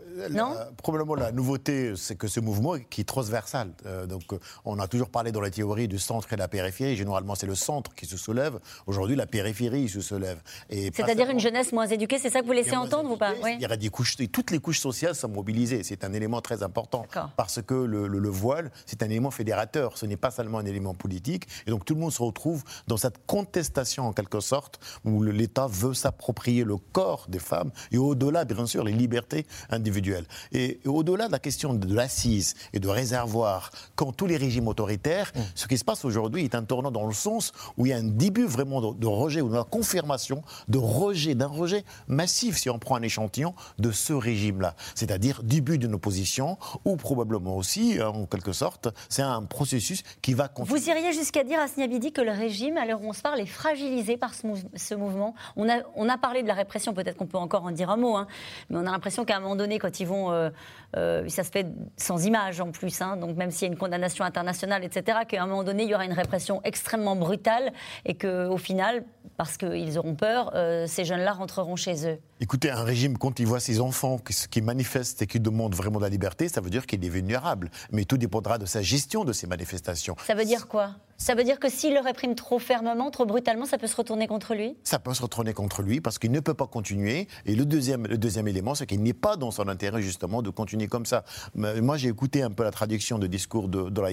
[0.79, 3.73] probablement la nouveauté, c'est que ce mouvement qui est transversal.
[3.85, 6.49] Euh, donc, euh, on a toujours parlé dans la théorie du centre et de la
[6.49, 6.97] périphérie.
[6.97, 8.59] Généralement, c'est le centre qui se soulève.
[8.87, 10.39] Aujourd'hui, la périphérie se soulève.
[10.71, 13.67] C'est-à-dire une jeunesse moins éduquée, c'est ça que vous laissez entendre ou pas Il y
[13.67, 15.83] a des couches, toutes les couches sociales sont mobilisées.
[15.83, 19.99] C'est un élément très important parce que le, voile, c'est un élément fédérateur.
[19.99, 21.47] Ce n'est pas seulement un élément politique.
[21.67, 25.67] Et donc, tout le monde se retrouve dans cette contestation en quelque sorte où l'État
[25.67, 29.34] veut s'approprier le corps des femmes et au-delà, bien sûr, les libertés
[29.71, 30.25] individuelle.
[30.53, 35.33] Et, au-delà de la question de, l'assise et de réservoir, quand tous les régimes autoritaires,
[35.35, 35.41] mm.
[35.55, 37.97] ce qui se passe aujourd'hui est un tournant dans le sens où il y a
[37.97, 42.71] un début vraiment de, rejet ou de la confirmation de rejet, d'un rejet massif, si
[42.71, 44.75] on prend un échantillon, de ce régime-là.
[44.95, 50.35] C'est-à-dire début d'une opposition ou probablement aussi, hein, en quelque sorte, c'est un processus qui
[50.35, 50.79] va continuer.
[50.79, 53.41] Vous iriez jusqu'à dire à Sniabidi que le régime, à l'heure où on se parle,
[53.41, 57.27] est fragilisé par ce, mouvement on a, on a parlé de la répression, peut-être qu'on
[57.27, 58.27] peut encore en dire un mot, hein,
[58.71, 60.51] mais on a l'impression qu'à un moment donné, quand ils vont, euh,
[60.97, 63.79] euh, ça se fait sans image en plus, hein, donc même s'il y a une
[63.79, 67.73] condamnation internationale, etc., qu'à un moment donné, il y aura une répression extrêmement brutale
[68.05, 69.05] et qu'au final,
[69.37, 72.19] parce qu'ils auront peur, euh, ces jeunes-là rentreront chez eux.
[72.41, 76.05] Écoutez, un régime, quand il voit ses enfants qui, manifestent et qui demandent vraiment de
[76.05, 77.71] la liberté, ça veut dire qu'il est vulnérable.
[77.91, 80.17] Mais tout dépendra de sa gestion de ces manifestations.
[80.27, 80.91] Ça veut dire quoi?
[81.17, 84.27] Ça veut dire que s'il le réprime trop fermement, trop brutalement, ça peut se retourner
[84.27, 84.77] contre lui?
[84.85, 87.29] Ça peut se retourner contre lui parce qu'il ne peut pas continuer.
[87.47, 90.51] Et le deuxième, le deuxième élément, c'est qu'il n'est pas dans son intérêt justement de
[90.51, 91.25] continuer comme ça.
[91.55, 94.05] Moi, j'ai écouté un peu la traduction de discours de, de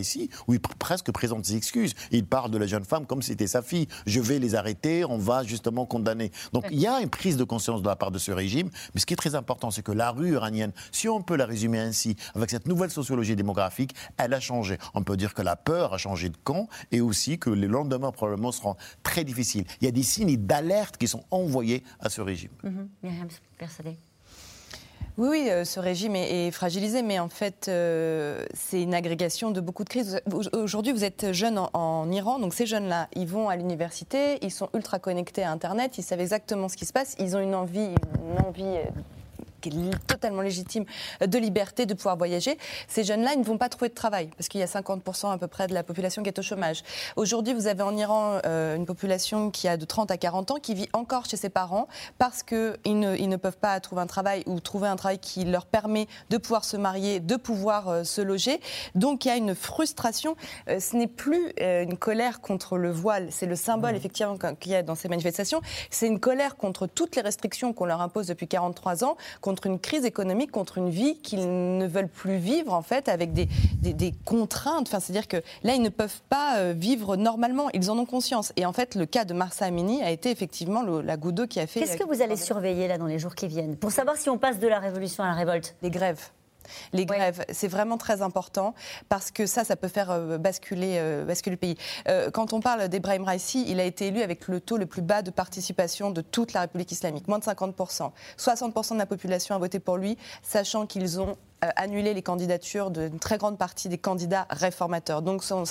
[0.47, 1.93] où il presque présente ses excuses.
[2.11, 3.87] Il parle de la jeune femme comme si c'était sa fille.
[4.05, 6.31] Je vais les arrêter, on va justement condamner.
[6.53, 8.69] Donc il y a une prise de conscience de la part de ce régime.
[8.93, 11.45] Mais ce qui est très important, c'est que la rue iranienne, si on peut la
[11.45, 14.77] résumer ainsi, avec cette nouvelle sociologie démographique, elle a changé.
[14.93, 18.11] On peut dire que la peur a changé de camp et aussi que les lendemains
[18.11, 19.65] probablement seront très difficiles.
[19.81, 22.51] Il y a des signes d'alerte qui sont envoyés à ce régime.
[22.63, 22.87] Mm
[23.57, 23.95] persuadé.
[25.17, 29.59] Oui, oui, euh, ce régime est, fragilisé, mais en fait, euh, c'est une agrégation de
[29.59, 30.21] beaucoup de crises.
[30.53, 34.69] Aujourd'hui, vous êtes jeune en, Iran, donc ces jeunes-là, ils vont à l'université, ils sont
[34.73, 37.89] ultra connectés à Internet, ils savent exactement ce qui se passe, ils ont une envie,
[38.31, 38.85] une envie euh,
[39.61, 40.85] qui est totalement légitime,
[41.25, 44.47] de liberté, de pouvoir voyager, ces jeunes-là, ils ne vont pas trouver de travail, parce
[44.47, 46.83] qu'il y a 50% à peu près de la population qui est au chômage.
[47.15, 50.55] Aujourd'hui, vous avez en Iran euh, une population qui a de 30 à 40 ans,
[50.55, 54.07] qui vit encore chez ses parents, parce qu'ils ne, ils ne peuvent pas trouver un
[54.07, 58.03] travail ou trouver un travail qui leur permet de pouvoir se marier, de pouvoir euh,
[58.03, 58.59] se loger.
[58.95, 60.35] Donc il y a une frustration.
[60.67, 63.97] Euh, ce n'est plus une colère contre le voile, c'est le symbole mmh.
[63.97, 65.61] effectivement qu'il y a dans ces manifestations.
[65.89, 69.17] C'est une colère contre toutes les restrictions qu'on leur impose depuis 43 ans,
[69.51, 73.33] contre une crise économique, contre une vie qu'ils ne veulent plus vivre, en fait, avec
[73.33, 73.49] des,
[73.81, 74.87] des, contraintes.
[74.87, 77.69] Enfin, c'est-à-dire que là, ils ne peuvent pas euh, vivre normalement.
[77.73, 78.53] Ils en ont conscience.
[78.55, 81.59] Et en fait, le cas de Marsa Amini a été effectivement la goutte d'eau qui
[81.59, 81.81] a fait.
[81.81, 83.75] Qu'est-ce que vous allez surveiller là dans les jours qui viennent?
[83.75, 85.75] Pour savoir si on passe de la révolution à la révolte?
[85.81, 86.29] Les grèves.
[86.93, 88.73] Les grèves, c'est vraiment très important
[89.09, 91.77] parce que ça, ça peut faire euh, basculer, euh, basculer le pays.
[92.07, 95.01] Euh, quand on parle d'Ebrahim Raisi, il a été élu avec le taux le plus
[95.01, 98.11] bas de participation de toute la République islamique, moins de 50%.
[98.37, 103.19] 60% de la population a voté pour lui, sachant qu'ils ont annulé les candidatures d'une
[103.19, 105.21] très grande partie des candidats réformateurs.
[105.21, 105.63] Donc son,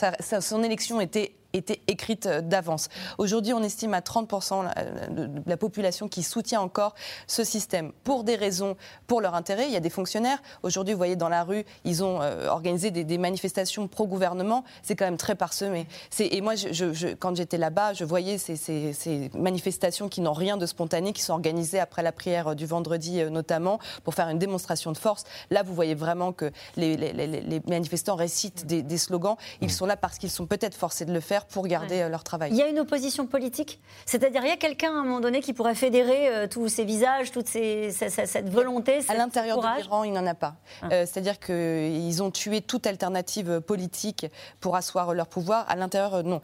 [0.62, 2.88] élection était écrite euh, d'avance.
[3.18, 6.94] Aujourd'hui, on estime à 30% de la population qui soutient encore
[7.26, 8.76] ce système pour des raisons,
[9.06, 9.66] pour leur intérêt.
[9.66, 10.40] Il y a des fonctionnaires.
[10.62, 14.64] Aujourd'hui, vous voyez dans la rue, ils ont euh, organisé des, manifestations pro-gouvernement.
[14.82, 15.86] C'est quand même très parsemé.
[16.18, 16.54] Et moi,
[17.18, 21.80] quand j'étais là-bas, je voyais ces, manifestations qui n'ont rien de spontané, qui sont organisées
[21.80, 25.24] après la prière du vendredi euh, notamment, pour faire une démonstration de force.
[25.50, 29.36] Là, vous voyez vraiment que les, les, manifestants récitent des, des slogans.
[29.60, 29.70] Ils mmh.
[29.70, 32.50] sont là parce qu'ils sont peut-être forcés de le faire pour garder euh, leur travail.
[32.52, 33.80] Il y a une opposition politique?
[34.06, 36.84] C'est-à-dire, il y a quelqu'un à un moment donné qui pourrait fédérer euh, tous ces
[36.84, 40.54] visages, toute ces, cette, volonté À l'intérieur de l'Iran, il n'en a pas.
[40.82, 40.88] Ah.
[40.92, 44.26] Euh, c'est-à-dire qu'ils ont tué toute alternative politique
[44.60, 45.64] pour asseoir leur pouvoir.
[45.68, 46.40] À l'intérieur, non.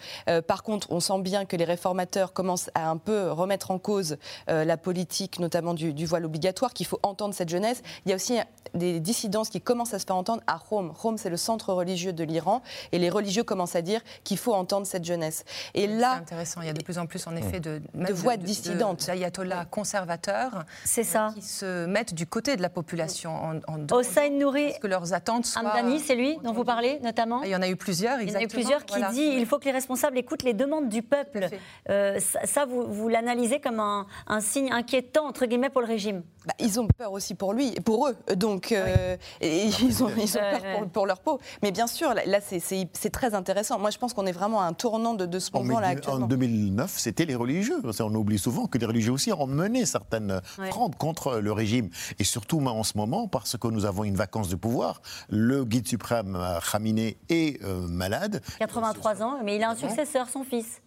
[0.46, 4.16] par contre, on sent bien que les réformateurs commencent à un peu remettre en cause
[4.46, 7.82] la politique, notamment du, du voile obligatoire, qu'il faut entendre cette jeunesse.
[8.04, 8.38] Il y a aussi
[8.74, 10.92] des dissidences qui commencent à se faire entendre à Rome.
[10.94, 12.62] Rome, c'est le centre religieux de l'Iran.
[12.92, 15.44] Et les religieux commencent à dire qu'il faut entendre cette jeunesse.
[15.74, 16.60] Et là, c'est intéressant.
[16.62, 20.64] Il y a de plus en plus, en effet, de, de voix dissidentes, d'ayatollahs conservateurs,
[20.84, 24.86] c'est ça, qui se mettent du côté de la population en, en Hossein Nouri, que
[24.86, 25.68] leurs attentes soient.
[25.68, 27.42] Amdani, c'est lui dont vous parlez notamment.
[27.42, 28.18] Il y en a eu plusieurs.
[28.20, 28.26] Exactement.
[28.26, 30.42] Il y en a eu plusieurs qui disent dit il faut que les responsables écoutent
[30.42, 31.48] les demandes du peuple.
[31.88, 36.22] Euh, ça, vous, vous l'analysez comme un, un, signe inquiétant entre guillemets pour le régime.
[36.46, 38.16] Bah, ils ont peur aussi pour lui, pour eux.
[38.34, 41.40] Donc euh, ils ont, ils ont peur pour, pour, leur peau.
[41.62, 43.78] Mais bien sûr, là, c'est très intéressant.
[43.78, 46.92] Moi, je pense qu'on est vraiment à un tournant de, de ce moment-là En 2009,
[46.96, 47.80] c'était les religieux.
[48.00, 51.90] On oublie souvent que les religieux aussi ont mené certaines frondes contre le régime.
[52.18, 55.88] Et surtout en ce moment, parce que nous avons une vacance de pouvoir, le guide
[55.88, 56.38] suprême
[56.70, 58.42] Khamenei est euh, malade.
[58.58, 60.80] 83 ans, mais il a un successeur, son fils.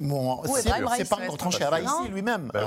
[0.00, 2.50] Bon, c'est pas encore tranché à Raïssi lui-même.
[2.52, 2.66] Bah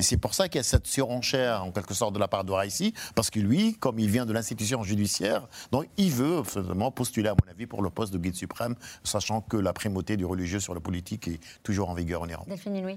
[0.00, 2.52] c'est pour ça qu'il y a cette surenchère, en quelque sorte, de la part de
[2.52, 7.28] Raïssi, parce que lui, comme il vient de l'institution judiciaire, donc il veut finalement postuler,
[7.28, 10.60] à mon avis, pour le poste de guide suprême, sachant que la primauté du religieux
[10.60, 12.44] sur le politique est toujours en vigueur en Iran.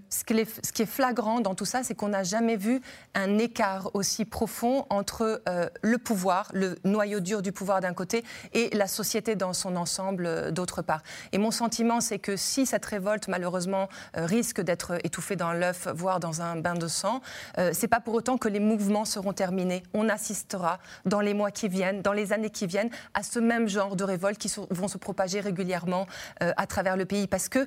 [0.10, 2.81] Ce qui est, ce qui est flagrant dans tout ça, c'est qu'on n'a jamais vu
[3.15, 8.23] un écart aussi profond entre euh, le pouvoir, le noyau dur du pouvoir d'un côté,
[8.53, 11.01] et la société dans son ensemble euh, d'autre part.
[11.31, 15.88] Et mon sentiment, c'est que si cette révolte, malheureusement, euh, risque d'être étouffé dans l'œuf,
[15.93, 17.21] voire dans un bain de sang.
[17.58, 19.84] Euh, c'est pas pour autant que les mouvements seront terminés.
[19.93, 23.67] On assistera dans les mois qui viennent, dans les années qui viennent, à ce même
[23.67, 26.08] genre de révoltes qui vont se propager régulièrement
[26.41, 27.28] euh, à travers le pays.
[27.28, 27.65] Parce que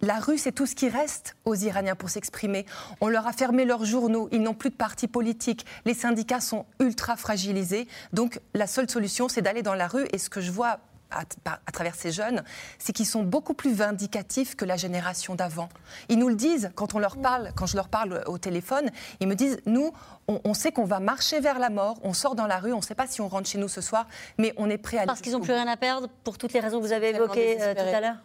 [0.00, 2.66] la rue, c'est tout ce qui reste aux Iraniens pour s'exprimer.
[3.00, 6.66] On leur a fermé leurs journaux, ils n'ont plus de parti politique, les syndicats sont
[6.80, 7.88] ultra fragilisés.
[8.12, 10.06] Donc la seule solution, c'est d'aller dans la rue.
[10.12, 10.78] Et ce que je vois
[11.14, 12.42] à, travers ces jeunes,
[12.78, 15.68] c'est qu'ils sont beaucoup plus vindicatifs que la génération d'avant.
[16.08, 19.28] Ils nous le disent quand on leur parle, quand je leur parle au téléphone, ils
[19.28, 19.92] me disent nous,
[20.28, 22.82] on, sait qu'on va marcher vers la mort, on sort dans la rue, on ne
[22.82, 24.06] sait pas si on rentre chez nous ce soir,
[24.38, 25.06] mais on est prêt à.
[25.06, 27.58] Parce qu'ils n'ont plus rien à perdre pour toutes les raisons que vous avez évoquées
[27.60, 28.16] euh, tout à l'heure.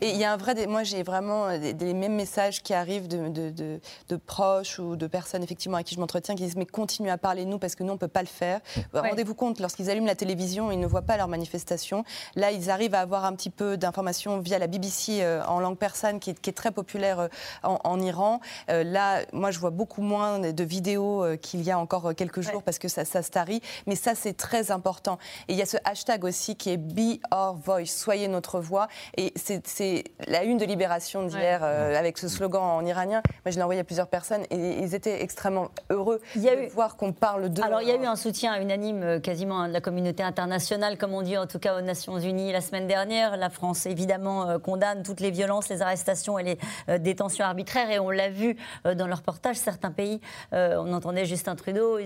[0.00, 0.66] Et il y a un vrai.
[0.66, 5.78] Moi, j'ai vraiment les mêmes messages qui arrivent de, de, proches ou de personnes effectivement
[5.78, 7.96] à qui je m'entretiens qui disent mais continuez à parler nous parce que nous on
[7.96, 8.60] peut pas le faire.
[8.92, 12.04] Rendez-vous compte lorsqu'ils allument la télévision, ils ne voient pas leurs manifestations.
[12.36, 15.78] Là, ils arrivent à avoir un petit peu d'informations via la BBC euh, en langue
[15.78, 17.28] persane qui est, très populaire euh,
[17.62, 18.40] en, Iran.
[18.68, 22.62] Euh, là, moi, je vois beaucoup moins de vidéos qu'il y a encore quelques jours
[22.62, 23.62] parce que ça, ça se tarit.
[23.86, 25.18] Mais ça, c'est très important.
[25.48, 28.88] Et il y a ce hashtag aussi qui est Be Our Voice, soyez notre voix.
[29.16, 33.22] Et c'est c'est la une de Libération d'hier euh, avec ce slogan en iranien.
[33.44, 36.56] Moi, je l'ai envoyé à plusieurs personnes et ils étaient extrêmement heureux il y a
[36.56, 36.68] de eu...
[36.68, 37.62] voir qu'on parle de.
[37.62, 41.14] Alors, il y a eu un soutien unanime euh, quasiment de la communauté internationale, comme
[41.14, 43.36] on dit en tout cas aux Nations Unies la semaine dernière.
[43.36, 47.90] La France, évidemment, euh, condamne toutes les violences, les arrestations et les détentions arbitraires.
[47.90, 50.20] Et on l'a vu dans le reportage, certains pays,
[50.52, 51.98] on entendait Justin Trudeau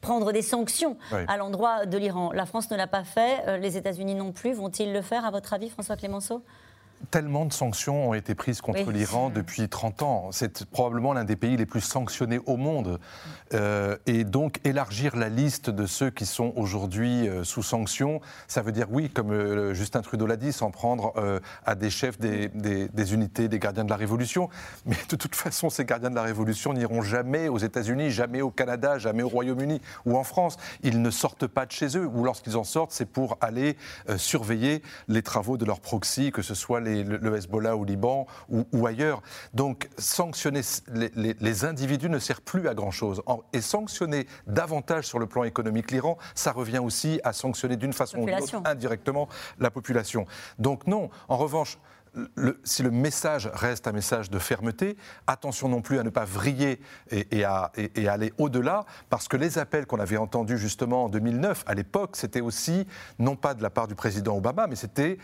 [0.00, 0.96] prendre des sanctions
[1.28, 2.32] à l'endroit de l'Iran.
[2.32, 4.52] La France ne l'a pas fait, les États-Unis non plus.
[4.52, 6.42] Vont-ils le faire, à votre avis, François Clémenceau?
[7.10, 10.28] Tellement de sanctions ont été prises contre l'Iran depuis 30 ans.
[10.30, 13.00] C'est probablement l'un des pays les plus sanctionnés au monde.
[13.54, 18.62] Euh, et donc élargir la liste de ceux qui sont aujourd'hui euh, sous sanctions, ça
[18.62, 21.12] veut dire oui, comme euh, Justin Trudeau l'a dit, s'en prendre
[21.64, 24.48] à des chefs des, des, unités, des gardiens de la Révolution.
[24.86, 28.50] Mais de toute façon, ces gardiens de la Révolution n'iront jamais aux États-Unis, jamais au
[28.50, 30.56] Canada, jamais au Royaume-Uni ou en France.
[30.82, 32.06] Ils ne sortent pas de chez eux.
[32.06, 33.76] Ou lorsqu'ils en sortent, c'est pour aller
[34.16, 38.26] surveiller les travaux de leurs proxys, que ce soit les les, le Hezbollah au Liban
[38.48, 39.22] ou, ailleurs.
[39.54, 40.60] Donc sanctionner
[41.14, 43.22] les, individus ne sert plus à grand-chose.
[43.52, 48.18] Et sanctionner davantage sur le plan économique l'Iran, ça revient aussi à sanctionner d'une façon
[48.18, 49.28] ou d'une autre indirectement
[49.58, 50.26] la population.
[50.58, 51.78] Donc non, en revanche,
[52.64, 54.96] si le message reste un message de fermeté,
[55.26, 57.72] attention non plus à ne pas vriller et, à,
[58.08, 62.40] aller au-delà, parce que les appels qu'on avait entendus justement en 2009, à l'époque, c'était
[62.40, 62.86] aussi,
[63.18, 65.18] non pas de la part du président Obama, mais c'était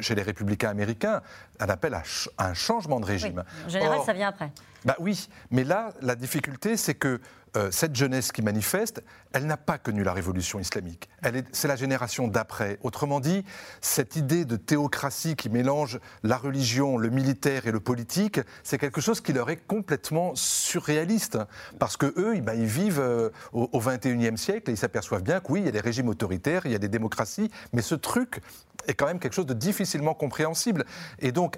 [0.00, 1.22] chez les républicains américains,
[1.60, 2.02] un appel à,
[2.38, 3.44] un changement de régime.
[3.66, 4.50] En général, ça vient après.
[4.84, 7.20] Bah oui, mais là, la difficulté, c'est que
[7.58, 11.08] euh, cette jeunesse qui manifeste, elle n'a pas connu la révolution islamique.
[11.52, 12.78] C'est la génération d'après.
[12.82, 13.44] Autrement dit,
[13.80, 19.00] cette idée de théocratie qui mélange la religion, le militaire et le politique, c'est quelque
[19.00, 21.38] chose qui leur est complètement surréaliste.
[21.80, 25.24] Parce que eux, eh ben, ils vivent euh, au, au 21e siècle et ils s'aperçoivent
[25.24, 27.82] bien que oui, il y a des régimes autoritaires, il y a des démocraties, mais
[27.82, 28.40] ce truc
[28.86, 30.84] est quand même quelque chose de difficilement compréhensible.
[31.18, 31.56] Et donc,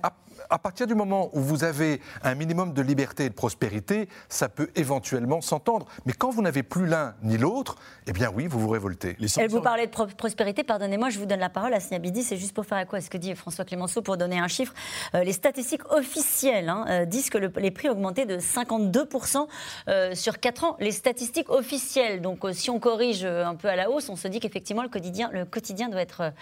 [0.51, 4.49] à partir du moment où vous avez un minimum de liberté et de prospérité, ça
[4.49, 5.87] peut éventuellement s'entendre.
[6.07, 9.17] Mais quand vous n'avez plus l'un ni l'autre, eh bien oui, vous vous révoltez.
[9.39, 12.55] Elle vous parlait de prospérité, pardonnez-moi, je vous donne la parole à Sniabidi, c'est juste
[12.55, 13.01] pour faire à quoi?
[13.01, 14.75] Ce que dit François Clémenceau pour donner un chiffre.
[15.15, 19.47] Euh, les statistiques officielles hein, euh, disent que les prix ont augmenté de 52%
[19.89, 20.77] euh, sur 4 ans.
[20.81, 24.41] Les statistiques officielles, donc si on corrige un peu à la hausse, on se dit
[24.41, 26.33] qu'effectivement le quotidien, le quotidien doit être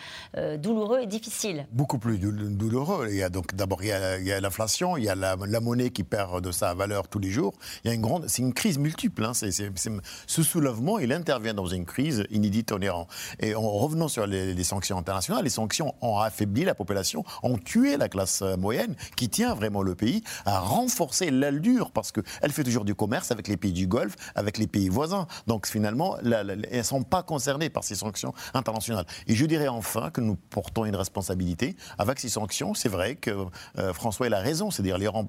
[0.59, 1.66] douloureux et difficile.
[1.73, 3.09] Beaucoup plus douloureux.
[3.11, 3.98] Il y a donc d'abord il y a
[4.41, 7.55] l'inflation, il y a la, monnaie qui perd de sa valeur tous les jours.
[7.85, 9.25] Il y a une grande, c'est une crise multiple.
[9.25, 9.33] Hein.
[9.35, 13.07] ce soulèvement, il intervient dans une crise inédite en Iran.
[13.41, 17.97] Et en revenant sur les, sanctions internationales, les sanctions ont affaibli la population, ont tué
[17.97, 22.65] la classe euh, moyenne qui tient vraiment le pays, à renforcer l'allure parce qu'elle fait
[22.65, 25.27] toujours du commerce avec les pays du Golfe, avec les pays voisins.
[25.47, 29.07] Donc finalement, elles ne sont pas concernées par ces sanctions internationales.
[29.27, 32.75] Et je dirais enfin que nous portons une responsabilité avec ces sanctions.
[32.75, 33.31] C'est vrai que
[33.79, 35.29] euh, François a raison, c'est-à-dire l'Iran,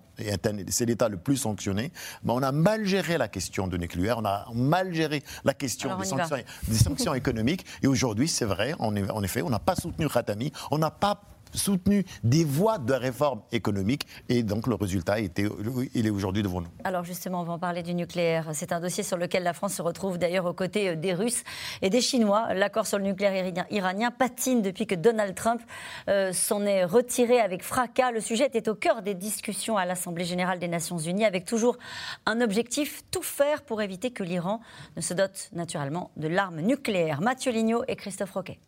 [0.70, 1.92] c'est l'État le plus sanctionné,
[2.24, 5.98] mais on a mal géré la question de nucléaire, on a mal géré la question
[5.98, 10.08] des sanctions, des sanctions, économiques, et aujourd'hui, c'est vrai, en effet, on n'a pas soutenu
[10.08, 11.22] Khatami, on n'a pas
[11.54, 15.48] soutenu des voies de réforme économique et donc le résultat était,
[15.94, 16.68] il est aujourd'hui devant nous.
[16.84, 18.50] Alors justement, on va en parler du nucléaire.
[18.54, 21.44] C'est un dossier sur lequel la France se retrouve d'ailleurs aux côtés euh, des Russes
[21.82, 22.54] et des Chinois.
[22.54, 25.62] L'accord sur le nucléaire iranien patine depuis que Donald Trump
[26.08, 28.12] euh, s'en est retiré avec fracas.
[28.12, 31.78] Le sujet était au cœur des discussions à l'Assemblée générale des Nations unies avec toujours
[32.26, 34.62] un objectif, tout faire pour éviter que l'Iran
[34.96, 37.22] ne se dote naturellement de l'arme nucléaire.
[37.22, 38.60] Mathieu Lignot et Christophe Roquet.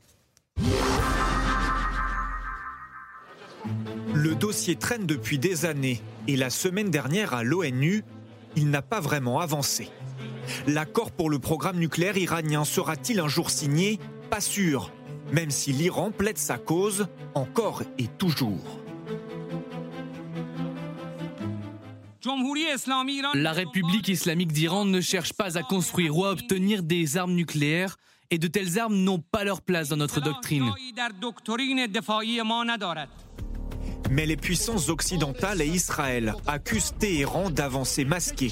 [4.13, 8.04] Le dossier traîne depuis des années et la semaine dernière à l'ONU,
[8.56, 9.89] il n'a pas vraiment avancé.
[10.67, 14.00] L'accord pour le programme nucléaire iranien sera-t-il un jour signé?
[14.30, 14.91] Pas sûr,
[15.32, 18.82] même si l'Iran plaide sa cause encore et toujours.
[23.34, 27.97] La République islamique d'Iran ne cherche pas à construire ou à obtenir des armes nucléaires
[28.30, 30.71] et de telles armes n'ont pas leur place dans notre doctrine.
[34.12, 38.52] Mais les puissances occidentales et Israël accusent Téhéran d'avancer masqué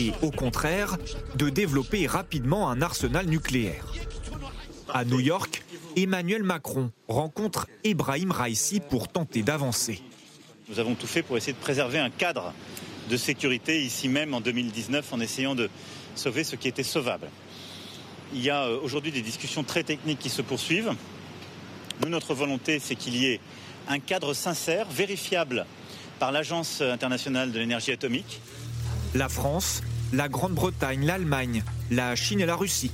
[0.00, 0.96] et au contraire
[1.36, 3.86] de développer rapidement un arsenal nucléaire.
[4.92, 5.62] À New York,
[5.94, 10.02] Emmanuel Macron rencontre Ebrahim Raisi pour tenter d'avancer.
[10.68, 12.52] Nous avons tout fait pour essayer de préserver un cadre
[13.08, 15.70] de sécurité ici même en 2019 en essayant de
[16.16, 17.28] sauver ce qui était sauvable.
[18.34, 20.94] Il y a euh, aujourd'hui des discussions très techniques qui se poursuivent.
[22.02, 23.40] Nous, notre volonté, c'est qu'il y ait
[23.88, 25.66] un cadre sincère, vérifiable
[26.18, 28.40] par l'Agence internationale de l'énergie atomique.
[29.14, 32.90] La France, la Grande-Bretagne, l'Allemagne, la Chine et la Russie.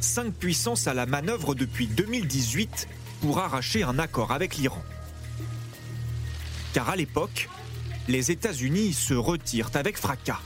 [0.00, 2.88] Cinq puissances à la manœuvre depuis 2018
[3.20, 4.82] pour arracher un accord avec l'Iran.
[6.72, 7.48] Car à l'époque,
[8.08, 10.40] les États-Unis se retirent avec fracas.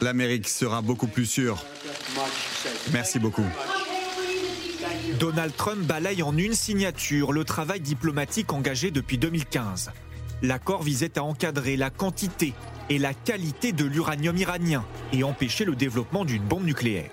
[0.00, 1.62] L'Amérique sera beaucoup plus sûre.
[2.92, 3.44] Merci beaucoup.
[5.14, 9.90] Donald Trump balaye en une signature le travail diplomatique engagé depuis 2015.
[10.42, 12.52] L'accord visait à encadrer la quantité
[12.90, 17.10] et la qualité de l'uranium iranien et empêcher le développement d'une bombe nucléaire.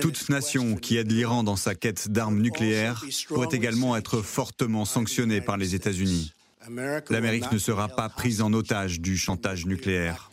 [0.00, 5.40] Toute nation qui aide l'Iran dans sa quête d'armes nucléaires pourrait également être fortement sanctionnée
[5.40, 6.32] par les États-Unis.
[7.10, 10.30] L'Amérique ne sera pas prise en otage du chantage nucléaire.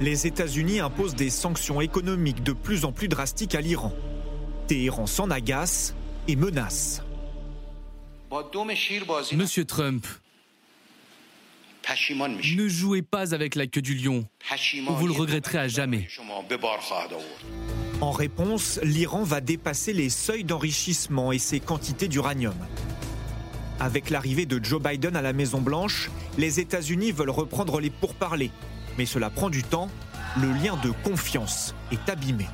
[0.00, 3.92] Les États-Unis imposent des sanctions économiques de plus en plus drastiques à l'Iran.
[4.70, 5.96] Téhéran s'en agace
[6.28, 7.02] et menace.
[9.32, 10.06] Monsieur Trump,
[12.56, 14.28] ne jouez pas avec la queue du lion.
[14.90, 16.06] Vous le regretterez à jamais.
[18.00, 22.54] En réponse, l'Iran va dépasser les seuils d'enrichissement et ses quantités d'uranium.
[23.80, 28.52] Avec l'arrivée de Joe Biden à la Maison-Blanche, les États-Unis veulent reprendre les pourparlers.
[28.98, 29.90] Mais cela prend du temps,
[30.40, 32.46] le lien de confiance est abîmé.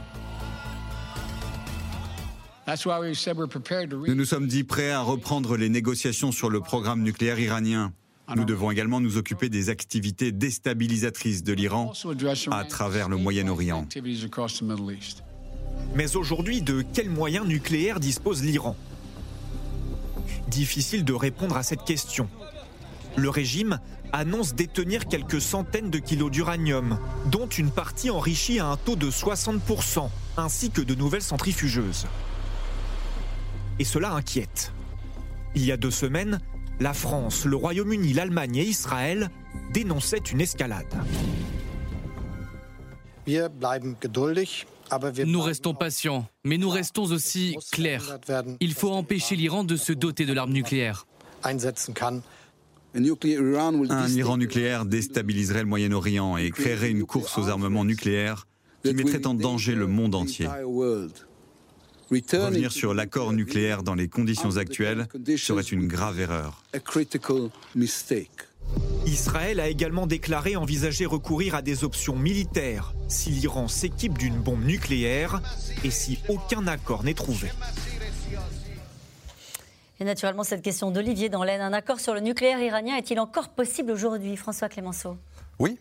[2.69, 7.93] Nous nous sommes dit prêts à reprendre les négociations sur le programme nucléaire iranien.
[8.35, 11.93] Nous devons également nous occuper des activités déstabilisatrices de l'Iran
[12.51, 13.87] à travers le Moyen-Orient.
[15.95, 18.77] Mais aujourd'hui, de quels moyens nucléaires dispose l'Iran?
[20.49, 22.29] Difficile de répondre à cette question.
[23.17, 23.79] Le régime
[24.13, 26.99] annonce détenir quelques centaines de kilos d'uranium,
[27.31, 32.07] dont une partie enrichie à un taux de 60%, ainsi que de nouvelles centrifugeuses.
[33.79, 34.73] Et cela inquiète.
[35.55, 36.41] Il y a deux semaines,
[36.81, 39.31] la France, le Royaume-Uni, l'Allemagne et Israël
[39.73, 40.87] dénonçaient une escalade.
[45.27, 48.19] Nous restons patients, mais nous restons aussi clairs.
[48.61, 51.07] Il faut empêcher l'Iran de se doter de l'arme nucléaire.
[51.43, 51.53] Un
[54.09, 58.47] Iran nucléaire déstabiliserait le Moyen-Orient et créerait une course aux armements nucléaires
[58.85, 60.47] qui mettrait en danger le monde entier.
[62.11, 66.63] Revenir sur l'accord nucléaire dans les conditions actuelles serait une grave erreur.
[69.07, 74.65] Israël a également déclaré envisager recourir à des options militaires si l'Iran s'équipe d'une bombe
[74.65, 75.41] nucléaire
[75.85, 77.49] et si aucun accord n'est trouvé.
[79.99, 83.49] Et naturellement, cette question d'Olivier dans l'Aisne, un accord sur le nucléaire iranien est-il encore
[83.49, 85.17] possible aujourd'hui, François Clémenceau
[85.59, 85.79] Oui,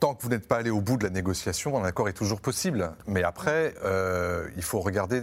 [0.00, 2.40] Tant, que vous n'êtes pas allé au bout de la négociation, un accord est toujours
[2.40, 2.92] possible.
[3.06, 5.22] Mais après, euh, il faut regarder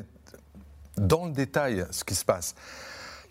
[0.98, 2.56] dans le détail ce qui se passe.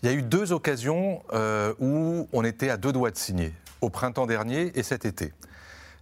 [0.01, 3.53] Il y a eu deux occasions euh, où on était à deux doigts de signer,
[3.81, 5.33] au printemps dernier et cet été.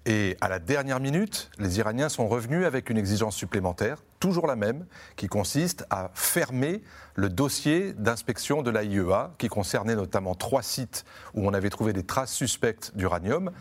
[0.05, 4.55] Et à la dernière minute, les Iraniens sont revenus avec une exigence supplémentaire, toujours la
[4.55, 4.85] même,
[5.17, 6.81] qui consiste à fermer
[7.15, 11.03] le dossier d'inspection de l'AIEA, qui concernait notamment trois sites
[11.33, 13.51] où on avait trouvé des traces suspectes d'uranium.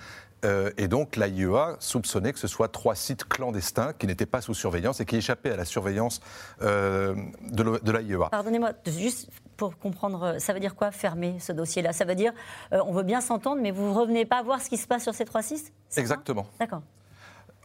[0.45, 4.55] Euh, et donc l'AIEA soupçonnait que ce soit trois sites clandestins qui n'étaient pas sous
[4.55, 6.21] surveillance et qui échappaient à la surveillance
[6.63, 7.15] euh,
[7.51, 8.29] de l'AIEA.
[8.31, 11.93] Pardonnez-moi, juste pour comprendre, ça veut dire quoi fermer ce dossier-là?
[11.93, 12.33] Ça veut dire
[12.73, 15.03] euh, on veut bien s'entendre, mais vous ne revenez pas voir ce qui se passe
[15.03, 15.73] sur ces trois sites?
[15.97, 16.47] Exactement.
[16.61, 16.83] D'accord.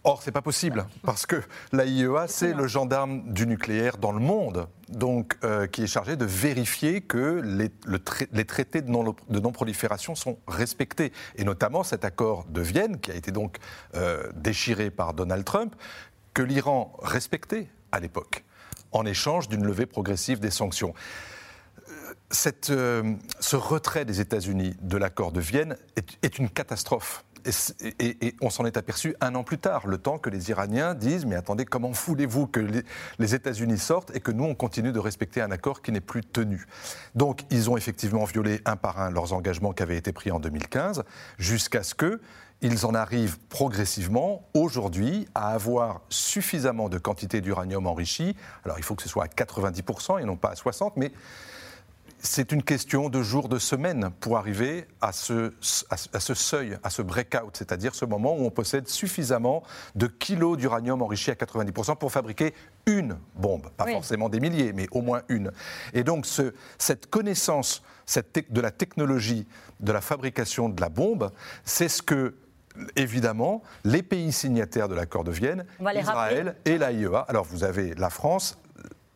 [0.05, 1.41] Or, c'est pas possible, parce que
[1.71, 6.25] l'AIEA, c'est le gendarme du nucléaire dans le monde, donc euh, qui est chargé de
[6.25, 7.71] vérifier que les,
[8.33, 11.13] les traités de non-prolifération sont respectés.
[11.37, 13.59] Et notamment cet accord de Vienne, qui a été donc
[13.95, 15.73] euh, déchiré par Donald Trump,
[16.33, 18.43] que l'Iran respectait à l'époque,
[18.91, 20.93] en échange d'une levée progressive des sanctions.
[22.69, 27.23] Euh, ce retrait des États-Unis de l'accord de Vienne est, est une catastrophe
[27.99, 31.25] et, on s'en est aperçu un an plus tard, le temps que les Iraniens disent
[31.25, 32.59] Mais attendez, comment voulez-vous que
[33.19, 36.21] les, États-Unis sortent et que nous, on continue de respecter un accord qui n'est plus
[36.21, 36.65] tenu?
[37.15, 40.39] Donc, ils ont effectivement violé un par un leurs engagements qui avaient été pris en
[40.39, 41.03] 2015,
[41.37, 42.21] jusqu'à ce que
[42.61, 48.37] ils en arrivent progressivement aujourd'hui à avoir suffisamment de quantité d'uranium enrichi.
[48.63, 51.11] Alors il faut que ce soit à 90% et non pas à 60%, mais
[52.26, 55.51] c'est une question de jours, de semaines pour arriver à ce,
[55.91, 59.61] à ce seuil, à ce breakout, c'est-à-dire ce moment où on possède suffisamment
[59.95, 62.53] de kilos d'uranium enrichi à 90% pour fabriquer
[62.86, 63.69] une bombe.
[63.76, 65.51] Pas forcément des milliers, mais au moins une.
[65.93, 69.47] Et donc ce, cette connaissance cette de la technologie
[69.80, 71.32] de la fabrication de la bombe,
[71.63, 72.36] c'est ce que
[72.95, 75.65] évidemment, les pays signataires de l'accord de Vienne,
[75.95, 77.19] Israël et l'AIEA.
[77.28, 78.57] Alors vous avez la France,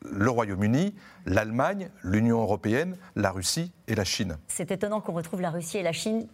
[0.04, 0.94] le Royaume-Uni,
[1.28, 4.38] l'Allemagne, l'Union européenne, la Russie et la Chine.
[4.48, 6.28] C'est étonnant qu'on retrouve la Russie et la Chine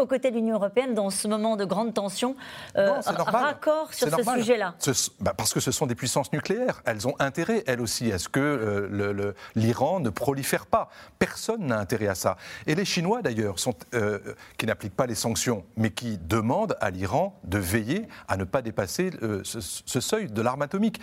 [0.00, 2.36] aux côtés de l'Union européenne dans ce moment de grande tension,
[2.76, 4.74] euh, raccord sur ce sujet-là
[5.20, 6.82] bah, Parce que ce sont des puissances nucléaires.
[6.84, 10.88] Elles ont intérêt, elles aussi, à ce que euh, l'Iran ne prolifère pas.
[11.18, 12.36] Personne n'a intérêt à ça.
[12.66, 13.56] Et les Chinois, d'ailleurs,
[13.94, 14.18] euh,
[14.56, 18.62] qui n'appliquent pas les sanctions, mais qui demandent à l'Iran de veiller à ne pas
[18.62, 21.00] dépasser euh, ce, seuil de l'arme atomique.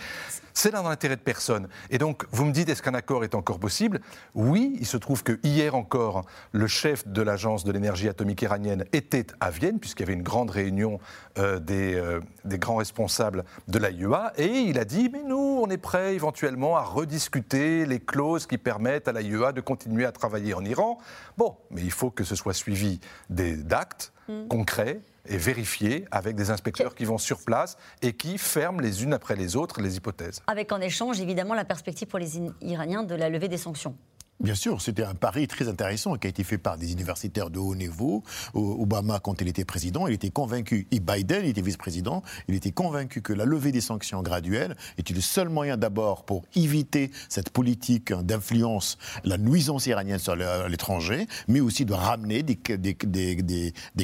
[0.54, 1.68] C'est dans l'intérêt de personne.
[1.90, 4.00] Et donc, vous me dites, est-ce qu'un accord est encore possible?
[4.34, 8.85] Oui, il se trouve que hier encore, le chef de l'agence de l'énergie atomique iranienne
[8.92, 10.98] était à Vienne, puisqu'il y avait une grande réunion
[11.38, 15.68] euh, des, euh, des, grands responsables de l'AIEA, et il a dit, mais nous, on
[15.68, 20.54] est prêts éventuellement à rediscuter les clauses qui permettent à l'AIEA de continuer à travailler
[20.54, 20.98] en Iran.
[21.36, 24.48] Bon, mais il faut que ce soit suivi d'actes hmm.
[24.48, 29.12] concrets et vérifiés avec des inspecteurs qui vont sur place et qui ferment les unes
[29.12, 30.42] après les autres les hypothèses.
[30.46, 33.96] Avec en échange, évidemment, la perspective pour les Iraniens de la levée des sanctions.
[34.38, 37.58] Bien sûr, c'était un pari très intéressant qui a été fait par des universitaires de
[37.58, 38.22] haut niveau.
[38.52, 42.70] Obama, quand il était président, il était convaincu, et Biden, il était vice-président, il était
[42.70, 47.48] convaincu que la levée des sanctions graduelles était le seul moyen d'abord pour éviter cette
[47.48, 52.56] politique d'influence, la nuisance iranienne sur l'étranger, mais aussi de ramener des,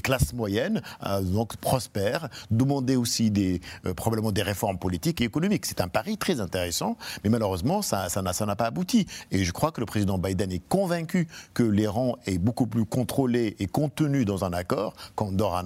[0.03, 5.67] classes moyennes, euh, donc prospères, demander aussi des, euh, probablement des réformes politiques et économiques.
[5.67, 9.07] C'est un pari très intéressant, mais malheureusement, ça n'a pas abouti.
[9.31, 13.57] Et je crois que le président Biden est convaincu que l'Iran est beaucoup plus contrôlé
[13.59, 15.63] et contenu dans un accord qu'en dehors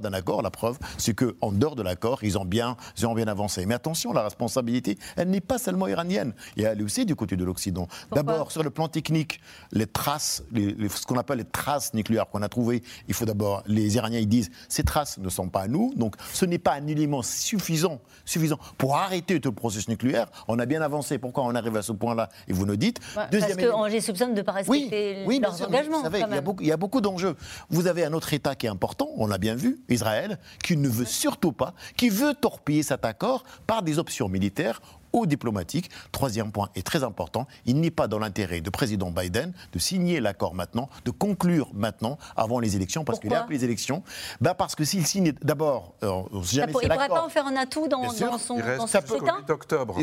[0.00, 0.42] d'un accord.
[0.42, 3.66] La preuve, c'est qu'en dehors de l'accord, ils, ont bien, ils ont bien avancé.
[3.66, 7.36] Mais attention, la responsabilité, elle n'est pas seulement iranienne, et elle est aussi du côté
[7.36, 7.88] de l'Occident.
[8.12, 9.40] D'abord, sur le plan technique,
[9.72, 13.96] les traces, ce qu'on appelle les traces nucléaires qu'on a trouvées, il faut d'abord, les
[13.96, 16.86] Iraniens, ils disent, ces traces ne sont pas à nous, donc ce n'est pas un
[16.86, 20.26] élément suffisant, suffisant pour arrêter tout le processus nucléaire.
[20.48, 21.18] On a bien avancé.
[21.18, 22.28] Pourquoi on arrive à ce point-là?
[22.48, 23.00] Et vous nous dites.
[23.30, 25.98] Deuxième parce que soupçonne de ne pas respecter oui, leurs engagements.
[25.98, 27.36] Vous savez, il y, a beaucoup, il y a beaucoup d'enjeux.
[27.68, 30.88] Vous avez un autre État qui est important, on l'a bien vu, Israël, qui ne
[30.88, 34.80] veut surtout pas, qui veut torpiller cet accord par des options militaires
[35.12, 35.90] ou diplomatique.
[36.12, 40.20] Troisième point est très important, il n'est pas dans l'intérêt du président Biden de signer
[40.20, 44.02] l'accord maintenant, de conclure maintenant, avant les élections, parce qu'il y a les élections.
[44.40, 47.88] Ben parce que s'il signe d'abord, euh, il ne pourrait pas en faire un atout
[47.88, 49.98] dans, dans son, il reste jusqu'au 8 octobre.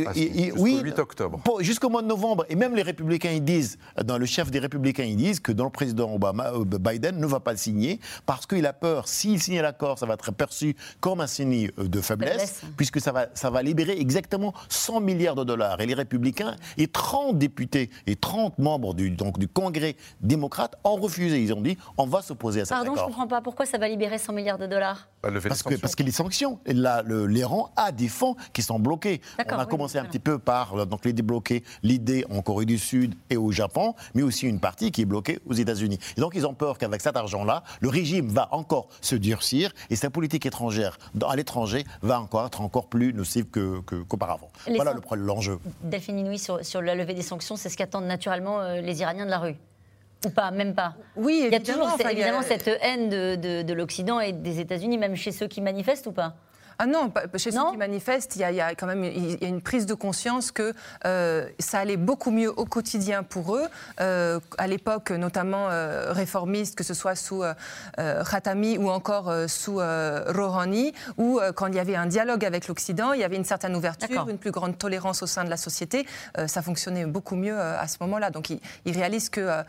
[0.57, 1.41] oui, 8 octobre.
[1.59, 2.45] Jusqu'au mois de novembre.
[2.49, 5.65] Et même les républicains, ils disent, dans le chef des républicains, ils disent que dans
[5.65, 9.41] le président Obama, euh, Biden ne va pas le signer parce qu'il a peur, s'il
[9.41, 13.27] signe l'accord, ça va être perçu comme un signe euh, de faiblesse, puisque ça va,
[13.33, 15.79] ça va libérer exactement 100 milliards de dollars.
[15.81, 20.95] Et les républicains et 30 députés et 30 membres du, donc, du Congrès démocrate ont
[20.95, 21.41] refusé.
[21.41, 23.41] Ils ont dit on va s'opposer à cet Pardon, je ne comprends pas.
[23.41, 25.07] Pourquoi ça va libérer 100 milliards de dollars?
[25.23, 29.21] Bah, parce, que, parce que les sanctions, l'Iran a des fonds qui sont bloqués.
[29.39, 32.77] On a commencé un petit peu par euh, donc, les débloquer l'idée en Corée du
[32.77, 35.99] Sud et au Japon, mais aussi une partie qui est bloquée aux États-Unis.
[36.15, 39.95] Et donc ils ont peur qu'avec cet argent-là, le régime va encore se durcir et
[39.95, 44.49] sa politique étrangère à l'étranger va encore être encore plus nocive qu'auparavant.
[44.93, 45.59] Voilà l'enjeu.
[45.81, 49.25] Delphine Inouï, sur, sur, la levée des sanctions, c'est ce qu'attendent naturellement euh, les Iraniens
[49.25, 49.55] de la rue
[50.25, 50.95] ou pas, même pas.
[51.15, 54.97] Oui, Il y a toujours évidemment cette haine de, de, de l'Occident et des États-Unis,
[54.97, 56.35] même chez ceux qui manifestent ou pas?
[56.79, 59.61] Ah non, chez ceux qui manifestent, il y, a, quand même il y a une
[59.61, 60.73] prise de conscience que
[61.05, 63.65] euh, ça allait beaucoup mieux au quotidien pour eux.
[63.99, 67.43] Euh, à l'époque, notamment euh, réformiste, que ce soit sous
[67.97, 73.21] Khatami ou encore sous Rouhani, où quand il y avait un dialogue avec l'Occident, il
[73.21, 76.05] y avait une certaine ouverture, une plus grande tolérance au sein de la société.
[76.45, 78.29] ça fonctionnait beaucoup mieux à ce moment-là.
[78.29, 79.63] Donc ils, réalisent que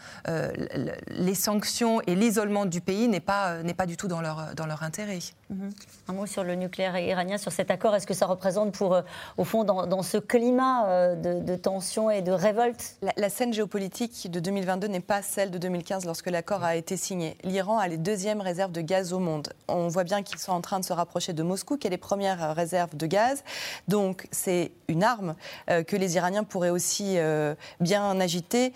[1.08, 4.66] les sanctions et l'isolement du pays n'est pas, n'est pas du tout dans leur, dans
[4.66, 5.18] leur intérêt.
[6.08, 7.94] Un mot sur le nucléaire iranien sur cet accord.
[7.94, 9.02] Est-ce que ça représente pour, euh,
[9.38, 12.96] au fond, dans, ce climat euh, de, tension et de révolte?
[13.16, 17.36] La, scène géopolitique de 2022 n'est pas celle de 2015 lorsque l'accord a été signé.
[17.44, 19.54] L'Iran a les deuxièmes réserves de gaz au monde.
[19.68, 21.96] On voit bien qu'ils sont en train de se rapprocher de Moscou, qui a les
[21.96, 23.42] premières réserves de gaz.
[23.86, 25.34] Donc c'est une arme
[25.70, 27.16] euh, que les Iraniens pourraient aussi
[27.80, 28.72] bien agiter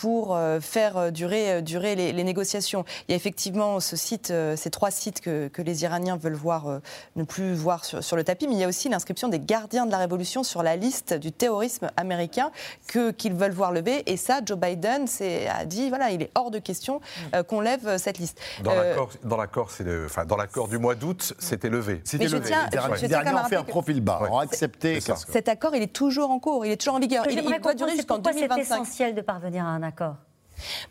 [0.00, 1.62] pour faire durer,
[1.94, 2.84] les, négociations.
[3.08, 6.80] Il y a effectivement ces trois sites que les Iraniens veulent voir
[7.16, 9.90] ne plus voir sur, le tapis, mais il y a aussi l'inscription des gardiens de
[9.90, 12.50] la révolution sur la liste du terrorisme américain
[12.88, 14.02] que, qu'ils veulent voir lever.
[14.06, 15.06] Et ça, Joe Biden
[15.48, 17.00] a dit, voilà, il est hors de question
[17.34, 18.40] euh, qu'on lève euh, cette liste.
[18.62, 22.00] Dans euh, l'accord, dans l'accord, c'est enfin, dans l'accord du mois d'août, c'était levé.
[22.04, 22.48] C'était levé.
[22.48, 22.68] Tiens,
[23.00, 25.00] les derniers ont fait un profil bas, ont accepté.
[25.00, 27.24] Cet accord, il est toujours en cours, il est toujours en vigueur.
[27.30, 28.54] Il, il doit durer jusqu'en 2025.
[28.54, 30.16] C'est essentiel de parvenir à un accord.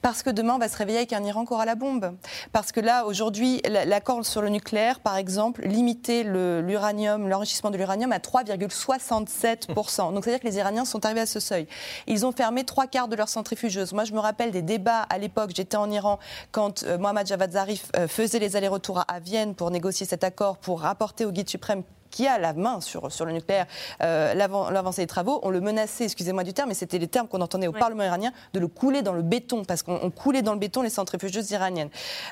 [0.01, 2.15] Parce que demain, on va se réveiller avec un Iran qui aura la bombe.
[2.51, 8.11] Parce que là, aujourd'hui, l'accord sur le nucléaire, par exemple, limitait l'uranium, l'enrichissement de l'uranium
[8.11, 10.13] à 3,67%.
[10.13, 11.67] Donc, c'est-à-dire que les Iraniens sont arrivés à ce seuil.
[12.07, 13.93] Ils ont fermé trois quarts de leurs centrifugeuses.
[13.93, 16.19] Moi, je me rappelle des débats à l'époque, j'étais en Iran,
[16.51, 20.57] quand euh, Mohammad Javad Zarif euh, faisait les allers-retours à Vienne pour négocier cet accord,
[20.57, 23.65] pour rapporter au guide suprême qui a la main sur, sur le nucléaire,
[24.01, 27.41] euh, l'avancée des travaux, on le menaçait, excusez-moi du terme, mais c'était les termes qu'on
[27.41, 30.59] entendait au Parlement iranien, de le couler dans le béton, parce qu'on coulait dans le
[30.59, 31.89] béton les centrifugeuses iraniennes.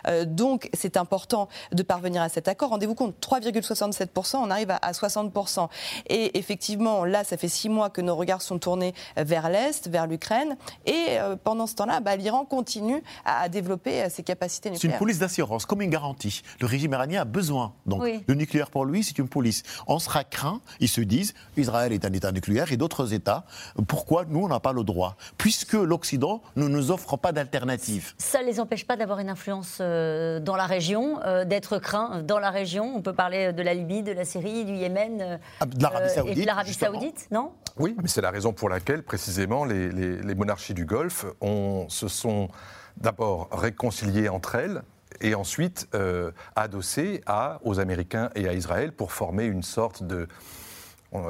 [0.08, 2.70] Euh, donc c'est important de parvenir à cet accord.
[2.70, 5.68] Rendez-vous compte, 3,67%, on arrive à, 60%.
[6.10, 10.08] Et effectivement, là, ça fait six mois que nos regards sont tournés vers l'Est, vers
[10.08, 10.58] l'Ukraine.
[10.86, 14.92] Et euh, pendant ce temps-là, bah, l'Iran continue à, développer ses capacités nucléaires.
[14.92, 16.42] C'est une police d'assurance, comme une garantie.
[16.60, 17.74] Le régime iranien a besoin.
[17.86, 19.64] Donc le nucléaire pour lui, c'est une police.
[19.88, 23.46] On sera craint, ils se disent, Israël est un État nucléaire et d'autres États,
[23.88, 25.16] pourquoi nous, on n'a pas le droit?
[25.38, 28.14] Puisque l'Occident ne nous offre pas d'alternative.
[28.18, 32.22] Ça ne les empêche pas d'avoir une influence euh, dans la région, euh, d'être craint
[32.22, 32.94] dans la région.
[32.96, 36.38] On peut parler de la Libye, de la Syrie, du Yémen ah, de l'Arabie Saoudite,
[36.38, 37.52] et de l'Arabie Saoudite, non?
[37.78, 42.08] Oui, mais c'est la raison pour laquelle, précisément, les, les monarchies du Golfe on, se
[42.08, 42.50] sont
[42.98, 44.82] d'abord réconciliées entre elles
[45.22, 50.28] et ensuite euh, adossées à, aux Américains et à Israël pour former une sorte de...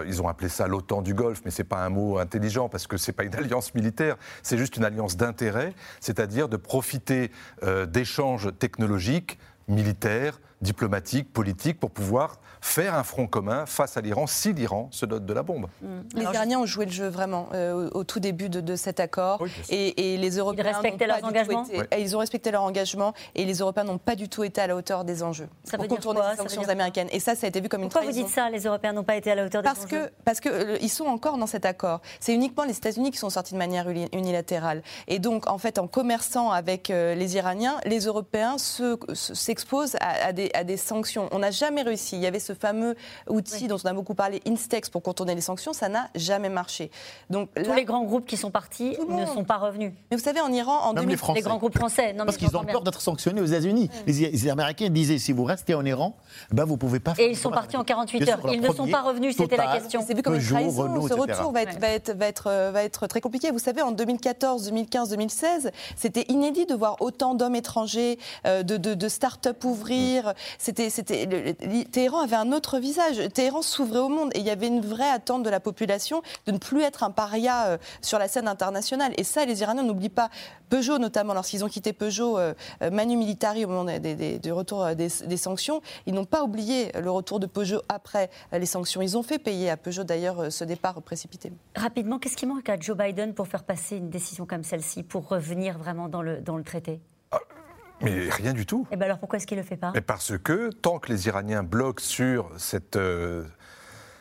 [0.05, 2.87] Ils ont appelé ça l'OTAN du Golfe, mais ce n'est pas un mot intelligent parce
[2.87, 7.31] que ce n'est pas une alliance militaire, c'est juste une alliance d'intérêt, c'est-à-dire de profiter
[7.63, 14.27] euh, d'échanges technologiques, militaires, diplomatiques, politiques, pour pouvoir faire un front commun face à l'Iran
[14.27, 15.67] si l'Iran se dote de la bombe.
[15.81, 15.87] Mm.
[16.15, 20.17] Les Iraniens ont joué le jeu vraiment euh, au, tout début de, cet accord et,
[20.17, 21.65] les Européens ils respectaient leurs engagements.
[21.97, 24.75] Ils ont respecté leur engagement et les Européens n'ont pas du tout été à la
[24.75, 25.47] hauteur des enjeux.
[25.63, 27.07] Ça veut dire quoi, les sanctions américaines.
[27.11, 29.03] Et ça, ça a été vu comme une Pourquoi vous dites ça Les Européens n'ont
[29.03, 31.47] pas été à la hauteur des parce enjeux que, Parce qu'ils euh, sont encore dans
[31.47, 32.01] cet accord.
[32.19, 34.81] C'est uniquement les États-Unis qui sont sortis de manière unilatérale.
[35.07, 40.46] Et donc, en fait, en commerçant avec euh, les Iraniens, les Européens s'exposent à, des,
[40.53, 41.29] à des sanctions.
[41.31, 42.15] On n'a jamais réussi.
[42.15, 42.95] Il y avait ce fameux
[43.29, 46.91] outil dont on a beaucoup parlé, Instex, pour contourner les sanctions, ça n'a jamais marché.
[47.29, 49.93] Donc, Tous les grands groupes qui sont partis ne sont pas revenus.
[50.09, 52.13] Mais vous savez, en Iran, en 2000, les, grands groupes français.
[52.13, 53.89] Non, Parce qu'ils ont peur d'être sanctionnés aux États-Unis.
[54.05, 56.15] Les, Américains disaient si vous restez en Iran,
[56.51, 57.13] ben vous pouvez pas.
[57.17, 58.39] Et ils sont partis en 48 heures.
[58.51, 59.35] Ils ne sont pas revenus.
[59.35, 60.03] C'était la question.
[60.05, 61.07] C'est vu comme une trahison.
[61.07, 63.51] Ce retour va être, va, être, va, être, va être très compliqué.
[63.51, 68.77] Vous savez, en 2014, 2015, 2016, c'était inédit de voir autant d'hommes étrangers, euh, de,
[68.77, 70.33] de, de start-up ouvrir.
[70.57, 70.89] C'était,
[71.91, 73.21] Téhéran avait un autre visage.
[73.33, 76.51] Téhéran s'ouvrait au monde et il y avait une vraie attente de la population de
[76.51, 79.13] ne plus être un paria euh, sur la scène internationale.
[79.17, 80.29] Et ça, les Iraniens n'oublient pas.
[80.69, 83.85] Peugeot, notamment, lorsqu'ils ont quitté Peugeot, euh, euh, Manu Militari, au moment
[84.43, 89.01] du retour des, sanctions, ils n'ont pas oublié le retour de Peugeot après les sanctions.
[89.01, 91.51] Ils ont fait payer à Peugeot, d'ailleurs, ce départ précipité.
[91.75, 95.27] Rapidement, qu'est-ce qui manque à Joe Biden pour faire passer une décision comme celle-ci, pour
[95.27, 96.99] revenir vraiment dans le, traité?
[98.01, 98.87] Mais rien du tout.
[98.91, 99.93] Et eh bien alors pourquoi est-ce qu'il ne le fait pas?
[100.05, 102.97] Parce que tant que les Iraniens bloquent sur cette,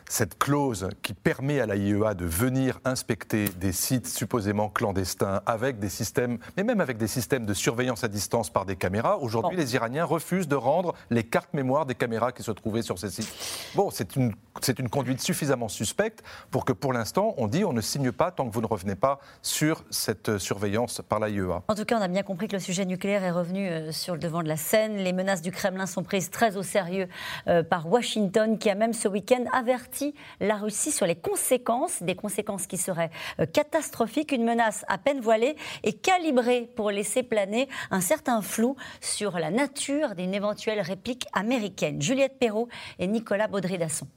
[0.09, 5.79] cette clause qui permet à la IEA de venir inspecter des sites supposément clandestins avec
[5.79, 9.57] des systèmes, mais même avec des systèmes de surveillance à distance par des caméras, aujourd'hui
[9.57, 13.09] les Iraniens refusent de rendre les cartes mémoire des caméras qui se trouvaient sur ces
[13.09, 13.33] sites.
[13.75, 17.73] Bon, c'est une, c'est une conduite suffisamment suspecte pour que pour l'instant on dit on
[17.73, 21.63] ne signe pas tant que vous ne revenez pas sur cette surveillance par la IEA.
[21.67, 24.13] En tout cas, on a bien compris que le sujet nucléaire est revenu euh, sur
[24.13, 24.97] le devant de la scène.
[24.97, 27.07] Les menaces du Kremlin sont prises très au sérieux
[27.47, 29.96] euh, par Washington qui a même ce week-end averti
[30.39, 35.19] la Russie sur les conséquences, des conséquences qui seraient euh, catastrophiques, une menace à peine
[35.19, 41.25] voilée et calibrée pour laisser planer un certain flou sur la nature d'une éventuelle réplique
[41.33, 42.01] américaine.
[42.01, 42.69] Juliette Perrault
[42.99, 44.07] et Nicolas Baudry-Dasson.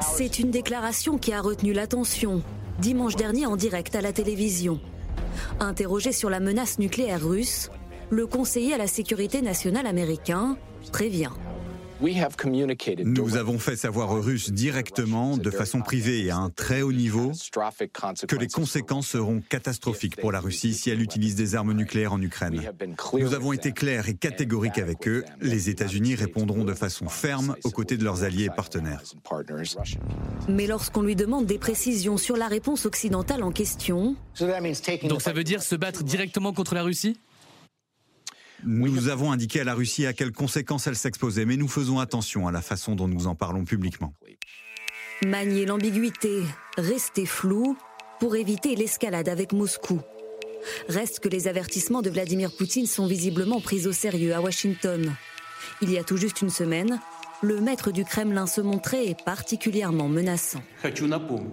[0.00, 2.42] C'est une déclaration qui a retenu l'attention
[2.78, 4.80] dimanche dernier en direct à la télévision.
[5.60, 7.70] Interrogé sur la menace nucléaire russe,
[8.10, 10.56] le conseiller à la sécurité nationale américain
[10.90, 11.30] prévient.
[13.04, 16.92] Nous avons fait savoir aux Russes directement, de façon privée et à un très haut
[16.92, 17.32] niveau,
[18.28, 22.20] que les conséquences seront catastrophiques pour la Russie si elle utilise des armes nucléaires en
[22.20, 22.60] Ukraine.
[23.14, 25.24] Nous avons été clairs et catégoriques avec eux.
[25.40, 29.02] Les États-Unis répondront de façon ferme aux côtés de leurs alliés et partenaires.
[30.48, 34.16] Mais lorsqu'on lui demande des précisions sur la réponse occidentale en question...
[35.08, 37.18] Donc ça veut dire se battre directement contre la Russie?
[38.64, 42.48] Nous avons indiqué à la Russie à quelles conséquences elle s'exposait, mais nous faisons attention
[42.48, 44.14] à la façon dont nous en parlons publiquement.
[45.24, 46.42] Manier l'ambiguïté,
[46.76, 47.76] rester flou
[48.20, 50.00] pour éviter l'escalade avec Moscou.
[50.88, 55.14] Reste que les avertissements de Vladimir Poutine sont visiblement pris au sérieux à Washington.
[55.82, 57.00] Il y a tout juste une semaine,
[57.42, 60.62] le maître du Kremlin se montrait particulièrement menaçant.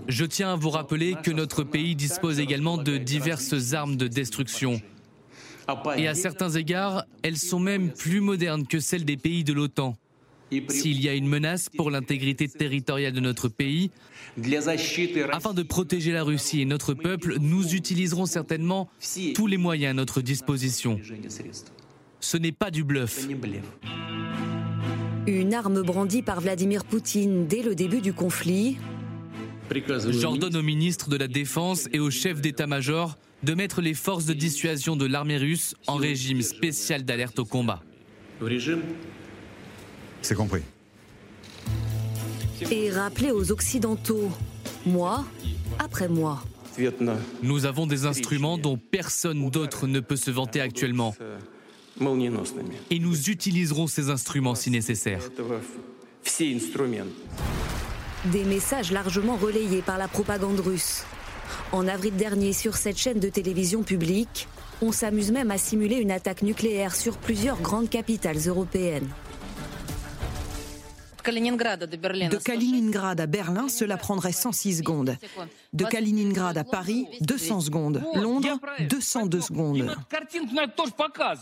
[0.07, 4.81] Je tiens à vous rappeler que notre pays dispose également de diverses armes de destruction
[5.97, 9.95] et à certains égards, elles sont même plus modernes que celles des pays de l'OTAN.
[10.69, 13.91] S'il y a une menace pour l'intégrité territoriale de notre pays,
[15.31, 18.89] afin de protéger la Russie et notre peuple, nous utiliserons certainement
[19.33, 20.99] tous les moyens à notre disposition.
[22.19, 23.27] Ce n'est pas du bluff.
[25.25, 28.77] Une arme brandie par Vladimir Poutine dès le début du conflit.
[30.09, 34.33] J'ordonne au ministre de la Défense et au chef d'état-major de mettre les forces de
[34.33, 37.83] dissuasion de l'armée russe en régime spécial d'alerte au combat.
[40.21, 40.61] C'est compris.
[42.71, 44.31] Et rappeler aux Occidentaux,
[44.85, 45.25] moi
[45.79, 46.43] après moi.
[47.41, 51.15] Nous avons des instruments dont personne d'autre ne peut se vanter actuellement.
[52.89, 55.21] Et nous utiliserons ces instruments si nécessaire.
[58.31, 61.03] Des messages largement relayés par la propagande russe.
[61.71, 64.47] En avril dernier, sur cette chaîne de télévision publique,
[64.81, 69.09] on s'amuse même à simuler une attaque nucléaire sur plusieurs grandes capitales européennes.
[71.25, 75.15] De Kaliningrad à Berlin, cela prendrait 106 secondes.
[75.71, 78.03] De Kaliningrad à Paris, 200 secondes.
[78.15, 79.95] Londres, 202 secondes.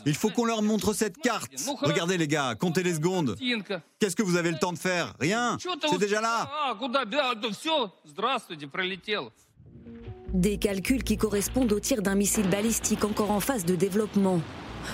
[0.05, 1.51] Il faut qu'on leur montre cette carte.
[1.81, 3.35] Regardez les gars, comptez les secondes.
[3.99, 5.15] Qu'est-ce que vous avez le temps de faire?
[5.19, 5.57] Rien.
[5.89, 6.47] C'est déjà là.
[10.33, 14.41] Des calculs qui correspondent au tir d'un missile balistique encore en phase de développement.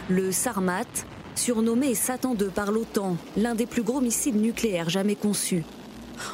[0.09, 0.85] Le Sarmat,
[1.35, 5.63] surnommé Satan II par l'OTAN, l'un des plus gros missiles nucléaires jamais conçus.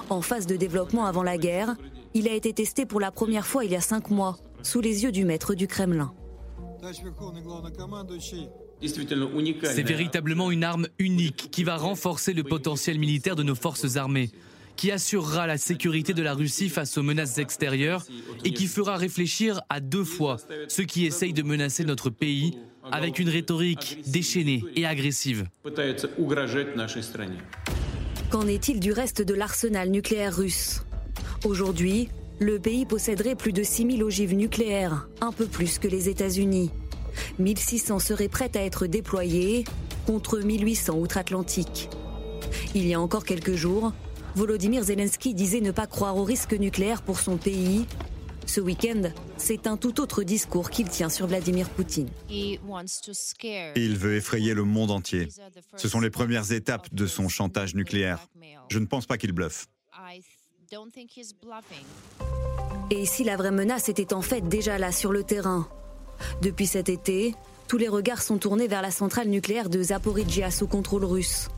[0.10, 1.76] En phase de développement avant la guerre,
[2.14, 5.04] il a été testé pour la première fois il y a cinq mois, sous les
[5.04, 6.14] yeux du maître du Kremlin.
[9.64, 14.30] C'est véritablement une arme unique qui va renforcer le potentiel militaire de nos forces armées,
[14.76, 18.06] qui assurera la sécurité de la Russie face aux menaces extérieures
[18.44, 22.58] et qui fera réfléchir à deux fois ceux qui essayent de menacer notre pays
[22.92, 25.46] avec une rhétorique déchaînée et agressive.
[28.30, 30.84] Qu'en est-il du reste de l'arsenal nucléaire russe?
[31.46, 32.10] Aujourd'hui,
[32.40, 36.72] le pays posséderait plus de 6000 ogives nucléaires, un peu plus que les États-Unis.
[37.40, 39.66] 1600 seraient prêtes à être déployées
[40.06, 41.90] contre 1800 outre-Atlantique.
[42.76, 43.94] Il y a encore quelques jours,
[44.36, 47.86] Volodymyr Zelensky disait ne pas croire au risque nucléaire pour son pays.
[48.46, 49.04] Ce week-end,
[49.38, 52.10] c'est un tout autre discours qu'il tient sur Vladimir Poutine.
[52.30, 55.30] Il veut effrayer le monde entier.
[55.78, 58.28] Ce sont les premières étapes de son chantage nucléaire.
[58.70, 59.68] Je ne pense pas qu'il bluffe.
[62.90, 65.68] Et si la vraie menace était en fait déjà là sur le terrain?
[66.42, 67.36] Depuis cet été,
[67.68, 71.50] tous les regards sont tournés vers la centrale nucléaire de Zaporizhia sous contrôle russe.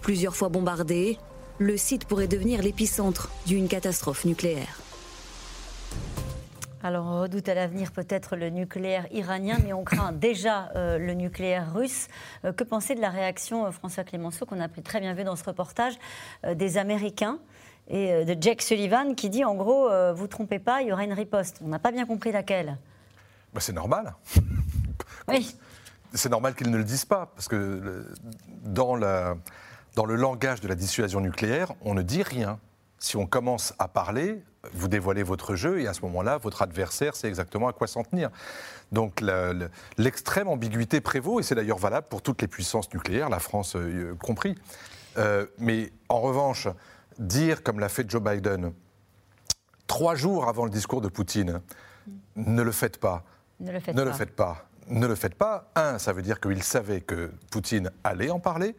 [0.00, 1.18] Plusieurs fois bombardée,
[1.60, 4.80] le site pourrait devenir l'épicentre d'une catastrophe nucléaire.
[6.82, 11.12] Alors on redoute à l'avenir peut-être le nucléaire iranien, mais on craint déjà euh, le
[11.12, 12.08] nucléaire russe.
[12.46, 15.36] Euh, que penser de la réaction, euh, François Clémenceau, qu'on a très bien vu dans
[15.36, 15.92] ce reportage,
[16.54, 17.38] des Américains
[17.88, 21.12] et de Jack Sullivan qui dit en gros, vous trompez pas, il y aura une
[21.12, 21.60] riposte.
[21.62, 22.78] On n'a pas bien compris laquelle.
[23.52, 24.14] Bah, c'est normal.
[25.28, 25.54] oui.
[26.14, 28.06] C'est normal qu'ils ne le disent pas, parce que
[28.64, 29.36] dans, la,
[29.94, 32.58] dans le langage de la dissuasion nucléaire, on ne dit rien.
[32.98, 37.16] Si on commence à parler, vous dévoilez votre jeu et à ce moment-là, votre adversaire
[37.16, 38.30] sait exactement à quoi s'en tenir.
[38.92, 39.22] Donc
[39.96, 44.14] l'extrême ambiguïté prévaut et c'est d'ailleurs valable pour toutes les puissances nucléaires, la France euh,
[44.22, 44.54] compris.
[45.16, 46.68] Euh, mais en revanche,
[47.18, 48.72] dire comme l'a fait Joe Biden,
[49.86, 51.60] trois jours avant le discours de Poutine,
[52.36, 53.24] ne le faites pas.
[53.60, 54.10] Ne le faites ne pas.
[54.10, 54.66] Le faites pas.
[54.88, 55.70] Ne le faites pas.
[55.74, 58.76] Un, ça veut dire qu'il savait que Poutine allait en parler.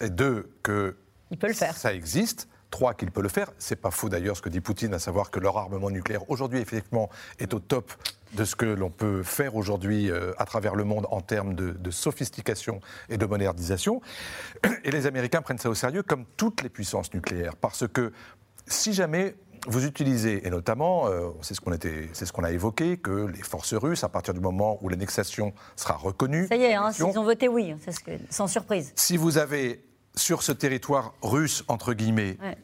[0.00, 0.96] Et deux, que
[1.30, 1.76] Il peut le faire.
[1.76, 2.48] ça existe.
[2.70, 3.50] Trois, qu'il peut le faire.
[3.58, 6.60] C'est pas faux d'ailleurs ce que dit Poutine, à savoir que leur armement nucléaire aujourd'hui,
[6.60, 7.92] effectivement, est au top
[8.34, 11.70] de ce que l'on peut faire aujourd'hui euh, à travers le monde en termes de,
[11.70, 14.00] de, sophistication et de modernisation.
[14.84, 18.12] Et les Américains prennent ça au sérieux, comme toutes les puissances nucléaires, parce que
[18.68, 19.34] si jamais
[19.66, 23.74] vous utilisez, et notamment, euh, c'est ce qu'on ce qu'on a évoqué, que les forces
[23.74, 27.24] russes, à partir du moment où l'annexation sera reconnue, ça y est, hein, ils ont
[27.24, 28.92] voté oui, ce que, sans surprise.
[28.96, 29.84] Si vous avez
[30.20, 32.58] sur ce territoire russe, entre guillemets, ouais.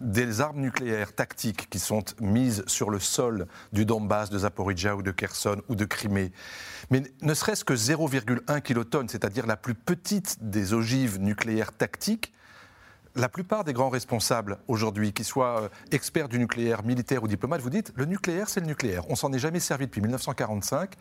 [0.00, 5.02] des armes nucléaires tactiques qui sont mises sur le sol du Donbass, de Zaporizhia ou
[5.02, 6.32] de Kherson ou de Crimée,
[6.90, 12.32] mais ne serait-ce que 0,1 kilotonnes, c'est-à-dire la plus petite des ogives nucléaires tactiques,
[13.16, 17.70] la plupart des grands responsables aujourd'hui, qu'ils soient experts du nucléaire, militaires ou diplomates, vous
[17.70, 19.04] dites le nucléaire, c'est le nucléaire.
[19.08, 20.94] On s'en est jamais servi depuis 1945.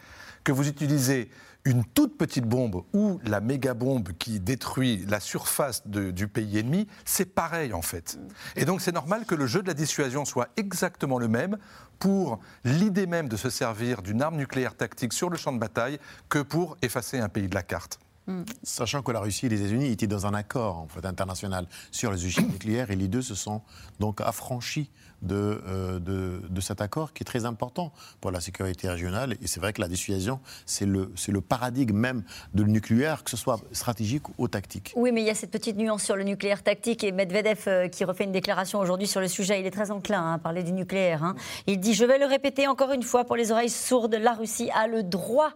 [0.43, 1.31] Que vous utilisez
[1.65, 6.87] une toute petite bombe ou la méga bombe qui détruit la surface du pays ennemi,
[7.05, 8.19] c'est pareil en fait.
[8.55, 11.57] Et donc c'est normal que le jeu de la dissuasion soit exactement le même
[11.99, 15.99] pour l'idée même de se servir d'une arme nucléaire tactique sur le champ de bataille
[16.27, 17.99] que pour effacer un pays de la carte.
[18.25, 18.43] Mmh.
[18.63, 22.09] Sachant que la Russie et les États-Unis étaient dans un accord en fait, international sur
[22.09, 23.61] les ogives nucléaires et les deux se sont
[23.99, 24.89] donc affranchis
[25.23, 29.35] de, euh, de, de, cet accord qui est très important pour la sécurité régionale.
[29.41, 33.29] Et c'est vrai que la dissuasion, c'est le, le paradigme même de le nucléaire, que
[33.29, 34.93] ce soit stratégique ou tactique.
[34.95, 37.87] Oui, mais il y a cette petite nuance sur le nucléaire tactique et Medvedev euh,
[37.87, 39.59] qui refait une déclaration aujourd'hui sur le sujet.
[39.59, 41.23] Il est très enclin hein, à parler du nucléaire.
[41.23, 41.35] Hein.
[41.67, 44.69] Il dit, je vais le répéter encore une fois pour les oreilles sourdes, la Russie
[44.71, 45.53] a le droit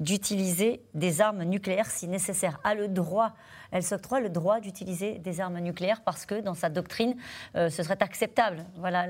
[0.00, 3.32] d'utiliser des armes nucléaires si nécessaire, a le droit
[3.70, 7.16] elle s'octroie le droit d'utiliser des armes nucléaires parce que dans sa doctrine,
[7.54, 8.64] euh, ce serait acceptable.
[8.76, 9.06] Voilà,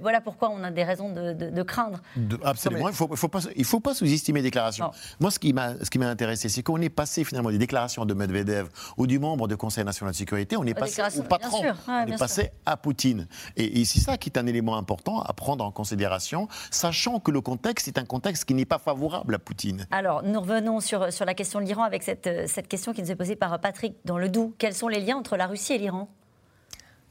[0.00, 0.20] voilà.
[0.20, 2.00] pourquoi on a des raisons de, craindre.
[2.44, 4.90] absolument, il ne faut, pas, il faut pas sous-estimer les déclarations.
[5.20, 9.06] Moi, ce qui m'a intéressé, c'est qu'on est passé finalement des déclarations de Medvedev ou
[9.06, 12.50] du membre du Conseil national de sécurité, on est passé au patron, on est passé
[12.64, 13.26] à Poutine.
[13.56, 17.40] Et, c'est ça qui est un élément important à prendre en considération, sachant que le
[17.40, 19.86] contexte est un contexte qui n'est pas favorable à Poutine.
[19.90, 23.10] Alors, nous revenons sur, sur la question de l'Iran avec cette, cette question qui nous
[23.10, 24.52] est posée par Patrick dans le Doubs.
[24.58, 26.08] Quels sont les liens entre la Russie et l'Iran?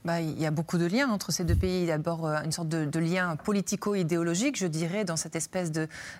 [0.05, 1.85] Bah, il y a beaucoup de liens entre ces deux pays.
[1.85, 5.71] D'abord, euh, une sorte de, lien politico-idéologique, je dirais, dans cette espèce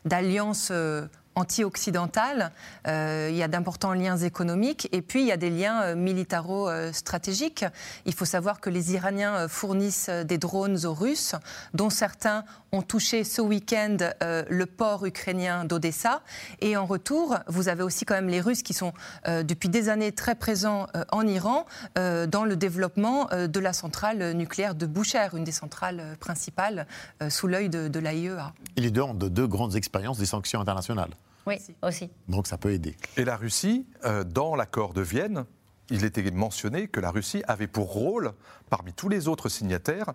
[0.04, 1.08] d'alliance euh,
[1.38, 2.52] anti-occidentale.
[2.88, 5.96] Euh, il y a d'importants liens économiques et puis il y a des liens euh,
[5.96, 7.66] militaro-stratégiques.
[8.06, 11.36] Il faut savoir que les Iraniens euh, fournissent des drones aux Russes,
[11.74, 16.22] dont certains ont touché ce week-end le port ukrainien d'Odessa.
[16.60, 18.92] Et en retour, vous avez aussi quand même les Russes qui sont
[19.26, 21.66] depuis des années très présents en Iran
[21.96, 26.88] dans le développement de la centrale nucléaire de Boucher, une des centrales principales
[27.30, 28.54] sous l'œil de, de l'AIEA.
[28.76, 31.12] Les deux ont de deux grandes expériences des sanctions internationales.
[31.48, 32.10] Oui, aussi.
[32.28, 32.96] Donc ça peut aider.
[33.16, 35.46] Et la Russie, euh, dans l'accord de Vienne,
[35.90, 38.34] il était mentionné que la Russie avait pour rôle,
[38.70, 40.14] parmi tous les autres signataires,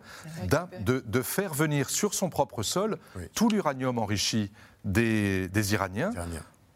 [0.85, 2.99] de, faire venir sur son propre sol
[3.35, 4.53] tout l'uranium enrichi
[4.85, 6.11] des, Iraniens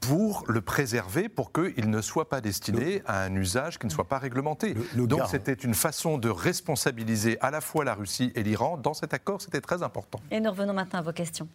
[0.00, 4.08] pour le préserver, pour qu'il ne soit pas destiné à un usage qui ne soit
[4.08, 4.74] pas réglementé.
[4.94, 9.12] Donc c'était une façon de responsabiliser à la fois la Russie et l'Iran dans cet
[9.12, 10.20] accord, c'était très important.
[10.30, 11.48] Et nous revenons maintenant à vos questions.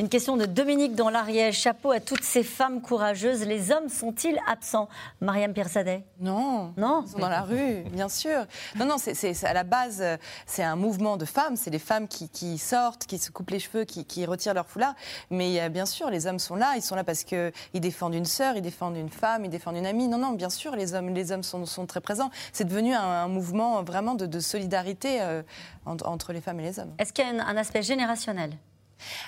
[0.00, 1.58] Une question de Dominique dans l'Ariège.
[1.58, 3.44] Chapeau à toutes ces femmes courageuses.
[3.44, 4.88] Les hommes sont-ils absents?
[5.20, 6.72] Mariam Pirsadet Non.
[6.78, 7.04] Non?
[7.06, 8.46] Ils sont dans la rue, bien sûr.
[8.76, 10.02] Non, non, c'est à la base,
[10.46, 11.54] c'est un mouvement de femmes.
[11.56, 14.94] C'est les femmes qui, sortent, qui se coupent les cheveux, qui, retirent leur foulard.
[15.28, 16.72] Mais bien sûr, les hommes sont là.
[16.76, 19.84] Ils sont là parce qu'ils défendent une sœur, ils défendent une femme, ils défendent une
[19.84, 20.08] amie.
[20.08, 22.30] Non, non, bien sûr, les hommes, les hommes sont, très présents.
[22.54, 25.42] C'est devenu un, mouvement vraiment de, solidarité euh,
[25.84, 26.94] entre, les femmes et les hommes.
[26.98, 28.52] Est-ce qu'il y a un aspect générationnel?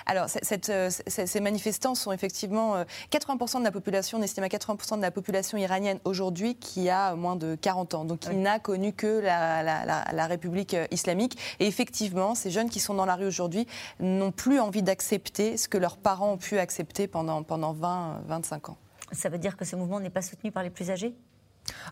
[0.05, 0.27] Alors,
[0.69, 5.01] euh, ces manifestants sont effectivement 80% euh, de la population, on estime à 80% de
[5.01, 9.19] la population iranienne aujourd'hui qui a moins de 40 ans, donc qui n'a connu que
[9.19, 11.37] la, République euh, islamique.
[11.59, 13.67] Et effectivement, ces jeunes qui sont dans la rue aujourd'hui
[13.99, 18.69] n'ont plus envie d'accepter ce que leurs parents ont pu accepter pendant, pendant 20, 25
[18.69, 18.77] ans.
[19.11, 21.15] Ça veut dire que ce mouvement n'est pas soutenu par les plus âgés?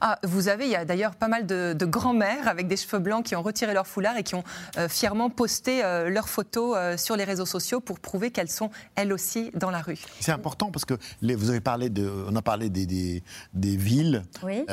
[0.01, 2.99] Ah, vous avez, il y a d'ailleurs pas mal de, de grands-mères avec des cheveux
[2.99, 4.43] blancs qui ont retiré leur foulard et qui ont
[4.77, 8.69] euh, fièrement posté euh, leurs photos euh, sur les réseaux sociaux pour prouver qu'elles sont
[8.95, 9.99] elles aussi dans la rue.
[10.19, 14.23] C'est important parce que vous avez parlé de, on a parlé des, des, des villes,
[14.43, 14.65] oui.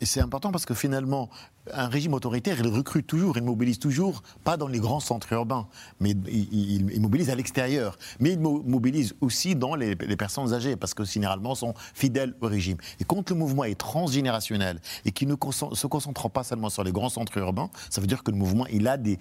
[0.00, 1.30] et c'est important parce que finalement
[1.72, 5.66] un régime autoritaire, il recrute toujours, il mobilise toujours, pas dans les grands centres urbains,
[6.00, 7.96] mais il, mobilise à l'extérieur.
[8.20, 12.76] Mais il mobilise aussi dans les, personnes âgées, parce que généralement sont fidèles au régime.
[13.00, 15.34] Et quand le mouvement est transgénérationnel et qui ne
[15.72, 18.66] se concentre pas seulement sur les grands centres urbains, ça veut dire que le mouvement,
[18.66, 19.18] il a des,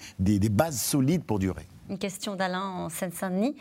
[0.49, 1.65] bases solides pour durer.
[1.89, 3.55] Une question d'Alain en Seine-Saint-Denis.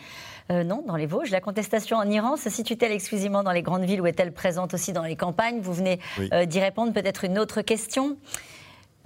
[0.50, 1.30] Euh, non, dans les Vosges.
[1.30, 4.92] La contestation en Iran se situe-t-elle exclusivement dans les grandes villes ou est-elle présente aussi
[4.92, 5.60] dans les campagnes?
[5.60, 5.98] Vous venez
[6.32, 6.92] euh, d'y répondre.
[6.92, 8.16] Peut-être une autre question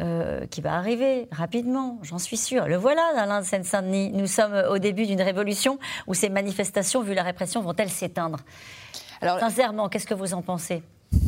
[0.01, 2.67] euh, qui va arriver rapidement, j'en suis sûre.
[2.69, 4.11] Le voilà, Alain de Seine-Saint-Denis.
[4.13, 8.39] Nous sommes au début d'une révolution où ces manifestations, vu la répression, vont-elles s'éteindre?
[9.23, 10.83] Alors, Sincèrement, qu'est-ce que vous en pensez?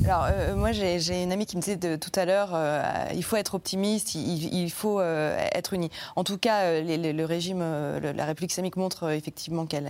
[0.04, 2.82] Alors, euh, moi, j'ai une amie qui me disait de, tout à l'heure, euh,
[3.14, 5.90] il faut être optimiste, il, faut être uni.
[6.16, 9.88] En tout cas, le régime, la République islamique montre effectivement qu'elle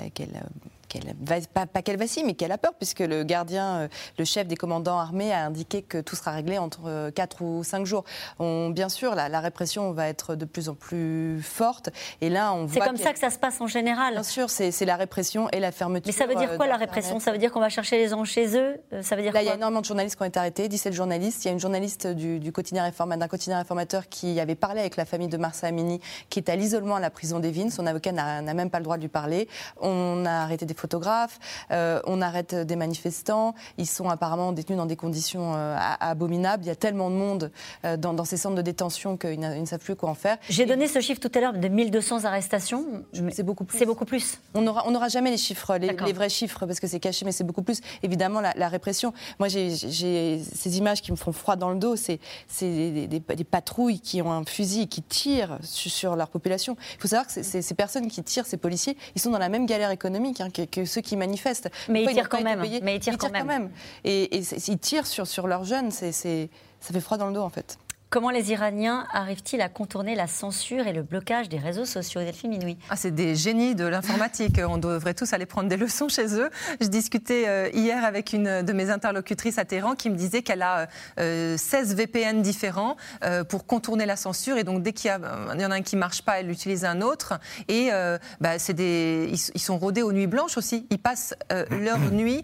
[0.88, 1.14] qu'elle
[1.54, 4.56] pas, pas qu'elle vacille, mais qu'elle a peur, puisque le gardien, euh, le chef des
[4.56, 8.04] commandants armés a indiqué que tout sera réglé entre 4 euh, ou 5 jours.
[8.38, 11.90] On, bien sûr, la, répression va être de plus en plus forte.
[12.20, 14.14] Et là, on C'est comme ça que ça se passe en général.
[14.14, 16.06] Bien sûr, c'est la répression et la fermeture.
[16.06, 17.20] Mais ça veut dire quoi la répression?
[17.20, 18.80] Ça veut dire qu'on va chercher les gens chez eux?
[19.02, 20.92] Ça veut dire Là, il y a énormément de journalistes qui ont été arrêtés, 17
[20.92, 21.44] journalistes.
[21.44, 24.96] Il y a une journaliste du, quotidien réformateur, d'un quotidien réformateur qui avait parlé avec
[24.96, 27.70] la famille de Marsa Amini, qui est à l'isolement à la prison des Vignes.
[27.70, 29.48] Son avocat n'a même pas le droit de lui parler.
[29.80, 31.38] On a arrêté des photographes,
[31.70, 36.64] euh, on arrête des manifestants, ils sont apparemment détenus dans des conditions euh, abominables.
[36.64, 37.50] Il y a tellement de monde
[37.84, 40.38] euh, dans, ces centres de détention qu'ils ne savent plus quoi en faire.
[40.48, 42.84] J'ai donné ce chiffre tout à l'heure de 1200 arrestations.
[43.32, 43.78] C'est beaucoup plus.
[43.78, 44.38] C'est beaucoup plus.
[44.54, 47.32] On n'aura on aura jamais les chiffres, les, vrais chiffres, parce que c'est caché, mais
[47.32, 47.80] c'est beaucoup plus.
[48.02, 49.12] Évidemment, la, répression.
[49.38, 51.96] Moi, j'ai ces images qui me font froid dans le dos.
[51.96, 52.20] C'est
[52.60, 56.76] des, patrouilles qui ont un fusil qui tirent sur, leur population.
[56.94, 59.66] Il faut savoir que ces personnes qui tirent, ces policiers, ils sont dans la même
[59.66, 61.70] galère économique hein, que, ceux qui manifestent.
[61.88, 62.60] Mais ils tirent quand même.
[62.82, 63.70] Mais ils tirent, quand, même.
[64.04, 65.90] Et, ils tirent sur, sur leurs jeunes.
[65.90, 67.78] C'est, ça fait froid dans le dos, en fait.
[68.10, 72.48] Comment les Iraniens arrivent-ils à contourner la censure et le blocage des réseaux sociaux Delphine
[72.48, 72.78] Minoui?
[72.88, 74.58] Ah, c'est des génies de l'informatique.
[74.66, 76.48] On devrait tous aller prendre des leçons chez eux.
[76.80, 80.62] Je discutais euh, hier avec une de mes interlocutrices à Téhéran qui me disait qu'elle
[80.62, 80.88] a
[81.18, 84.56] 16 euh, VPN différents euh, pour contourner la censure.
[84.56, 86.86] Et donc, dès qu'il y, y, en a un qui ne marche pas, elle utilise
[86.86, 87.38] un autre.
[87.68, 87.90] Et
[88.40, 90.86] bah, des, ils, sont rodés aux nuits blanches aussi.
[90.88, 91.34] Ils passent
[91.70, 92.42] leur nuit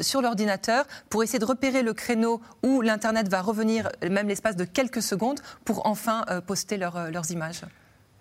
[0.00, 4.64] sur l'ordinateur pour essayer de repérer le créneau où l'Internet va revenir, même l'espace de
[4.64, 7.62] quelques secondes pour enfin euh, poster euh, leurs images.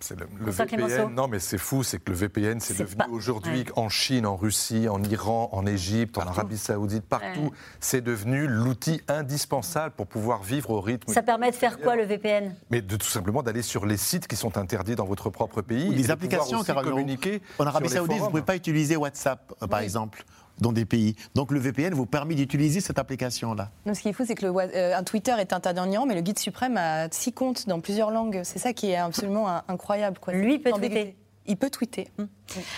[0.01, 1.13] C'est le, VPN.
[1.13, 4.89] Non, mais c'est fou, c'est que le VPN, c'est devenu aujourd'hui en Chine, en Russie,
[4.89, 10.71] en Iran, en Égypte, en Arabie Saoudite, partout, c'est devenu l'outil indispensable pour pouvoir vivre
[10.71, 11.13] au rythme.
[11.13, 14.27] Ça permet de faire quoi le VPN Mais de tout simplement d'aller sur les sites
[14.27, 15.93] qui sont interdits dans votre propre pays.
[15.93, 17.41] les applications, car communiquer.
[17.59, 20.25] En Arabie Saoudite, vous ne pouvez pas utiliser WhatsApp, euh, par exemple
[20.61, 21.15] dans des pays.
[21.35, 23.71] Donc le VPN vous permet d'utiliser cette application-là.
[23.93, 26.15] Ce qui est fou, c'est que le, euh, un Twitter est interdit en Iran, mais
[26.15, 28.41] le guide suprême a six comptes dans plusieurs langues.
[28.43, 30.19] C'est ça qui est absolument incroyable.
[30.19, 30.33] Quoi.
[30.33, 31.15] Lui peut tweeter.
[31.47, 32.07] Il peut tweeter.
[32.19, 32.27] Hum.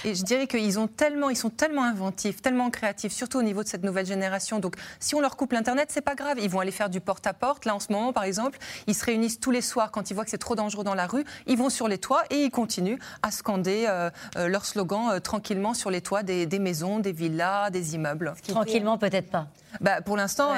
[0.06, 3.64] Et je dirais qu'ils ont tellement, ils sont tellement inventifs, tellement créatifs, surtout au niveau
[3.64, 4.60] de cette nouvelle génération.
[4.60, 6.38] Donc, si on leur coupe l'internet, c'est pas grave.
[6.42, 7.66] Ils vont aller faire du porte-à-porte.
[7.66, 8.58] Là, en ce moment, par exemple,
[8.88, 11.08] ils se réunissent tous les soirs quand ils voient que c'est trop dangereux dans la
[11.08, 11.24] rue.
[11.48, 15.20] Ils vont sur les toits et ils continuent à scander euh, euh, leur slogan euh,
[15.20, 18.34] tranquillement sur les toits des, maisons, des villas, des immeubles.
[18.48, 19.48] Tranquillement, peut-être pas.
[19.82, 20.50] Bah, pour l'instant,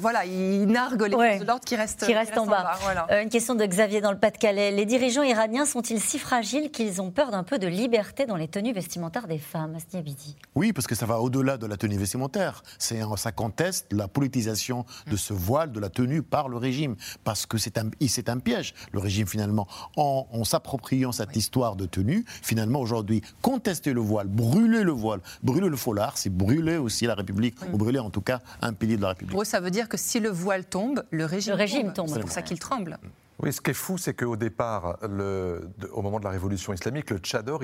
[0.00, 2.78] voilà, ils narguent les forces de l'ordre qui restent, qui restent en bas.
[3.10, 4.70] une question de Xavier dans le Pas-de-Calais.
[4.70, 8.48] Les dirigeants iraniens sont-ils si fragiles qu'ils ont peur d'un peu de liberté dans les
[8.52, 12.62] tenues vestimentaires des femmes, Asniabidi Oui, parce que ça va au-delà de la tenue vestimentaire.
[12.78, 16.94] Ça conteste la politisation de ce voile, de la tenue par le régime,
[17.24, 17.90] parce que c'est un,
[18.26, 18.74] un piège.
[18.92, 24.84] Le régime, finalement, en, s'appropriant cette histoire de tenue, finalement, aujourd'hui, contester le voile, brûler
[24.84, 28.40] le voile, brûler le foulard, c'est brûler aussi la République, ou brûler en tout cas
[28.60, 29.32] un pilier de la République.
[29.32, 32.08] Pour eux, ça veut dire que si le voile tombe, le régime, le régime tombe.
[32.08, 32.98] C'est pour ça qu'il tremble.
[33.42, 37.18] Oui, ce qui est fou, c'est qu'au départ, au moment de la révolution islamique, le
[37.18, 37.60] tchador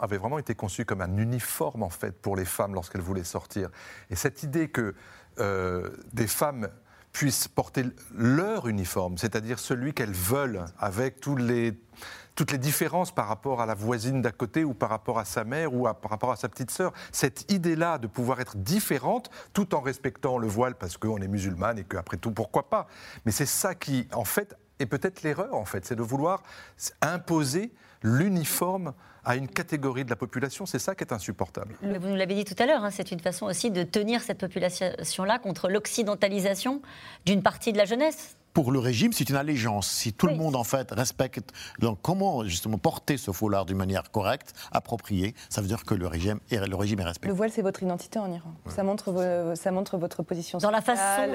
[0.00, 3.70] avait vraiment été conçu comme un uniforme en fait pour les femmes lorsqu'elles voulaient sortir.
[4.08, 4.94] Et cette idée que
[5.40, 6.68] euh, des femmes
[7.10, 13.66] puissent porter leur uniforme, c'est-à-dire celui qu'elles veulent, avec toutes les différences par rapport à
[13.66, 16.48] la voisine d'à côté ou par rapport à sa mère ou par rapport à sa
[16.48, 16.92] petite sœur.
[17.10, 21.80] Cette idée-là de pouvoir être différente tout en respectant le voile parce qu'on est musulmane
[21.80, 22.86] et qu'après tout, pourquoi pas?
[23.24, 26.42] Mais c'est ça qui, en fait, et peut-être l'erreur, en fait, c'est de vouloir
[27.00, 27.72] imposer
[28.02, 28.92] l'uniforme
[29.24, 30.66] à une catégorie de la population.
[30.66, 31.74] C'est ça qui est insupportable.
[31.82, 34.38] vous nous l'avez dit tout à l'heure, hein, c'est une façon aussi de tenir cette
[34.38, 36.80] population-là contre l'occidentalisation
[37.24, 39.86] d'une partie de la jeunesse pour le régime, c'est une allégeance.
[39.86, 44.10] Si tout le monde, en fait, respecte donc, comment, justement, porter ce foulard d'une manière
[44.10, 47.28] correcte, appropriée, ça veut dire que le régime est, le régime est respecté.
[47.28, 48.54] Le voile, c'est votre identité en Iran.
[48.74, 51.30] Ça, montre ça montre votre position Dans la façon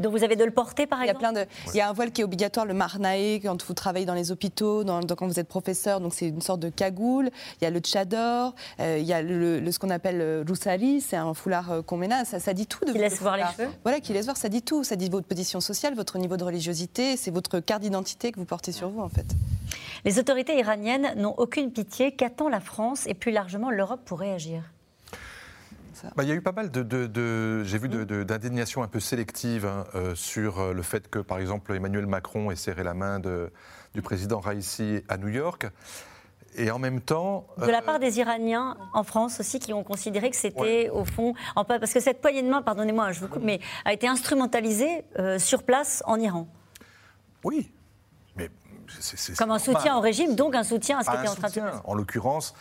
[0.00, 1.80] dont vous avez de le porter, par exemple il y, a plein de, il y
[1.80, 5.00] a un voile qui est obligatoire, le marnae, quand vous travaillez dans les hôpitaux, dans,
[5.02, 7.30] quand vous êtes professeur, donc c'est une sorte de cagoule.
[7.60, 11.00] Il y a le tchador, euh, il y a le, ce qu'on appelle le roussali,
[11.00, 12.24] c'est un foulard euh, qu'on là.
[12.24, 14.48] Ça, ça dit tout de Qui laisse voir les cheveux Voilà, qui laisse voir, ça
[14.48, 14.82] dit tout.
[14.82, 16.63] Ça dit votre position sociale, votre niveau de religion
[17.16, 19.26] c'est votre carte d'identité que vous portez sur vous en fait.
[20.04, 22.12] Les autorités iraniennes n'ont aucune pitié.
[22.12, 24.62] Qu'attend la France et plus largement l'Europe pour réagir
[26.16, 29.86] bah, il y a eu pas mal de, j'ai vu d'indignation un peu sélective hein,
[29.94, 34.02] euh, sur euh, le fait que, par exemple, Emmanuel Macron ait serré la main du
[34.02, 35.66] président Raisi à New York.
[36.56, 37.46] Et en même temps.
[37.58, 41.04] De la part euh, des Iraniens en France aussi, qui ont considéré que c'était au
[41.04, 41.34] fond.
[41.54, 45.38] Parce que cette poignée de main, pardonnez-moi, je vous coupe, mais a été instrumentalisée euh,
[45.38, 46.46] sur place en Iran.
[47.42, 47.72] Oui.
[48.36, 48.50] Mais
[49.36, 51.54] Comme un soutien au régime, donc un soutien à ce qui était en train de
[51.54, 51.60] se.
[51.84, 52.54] En l'occurrence,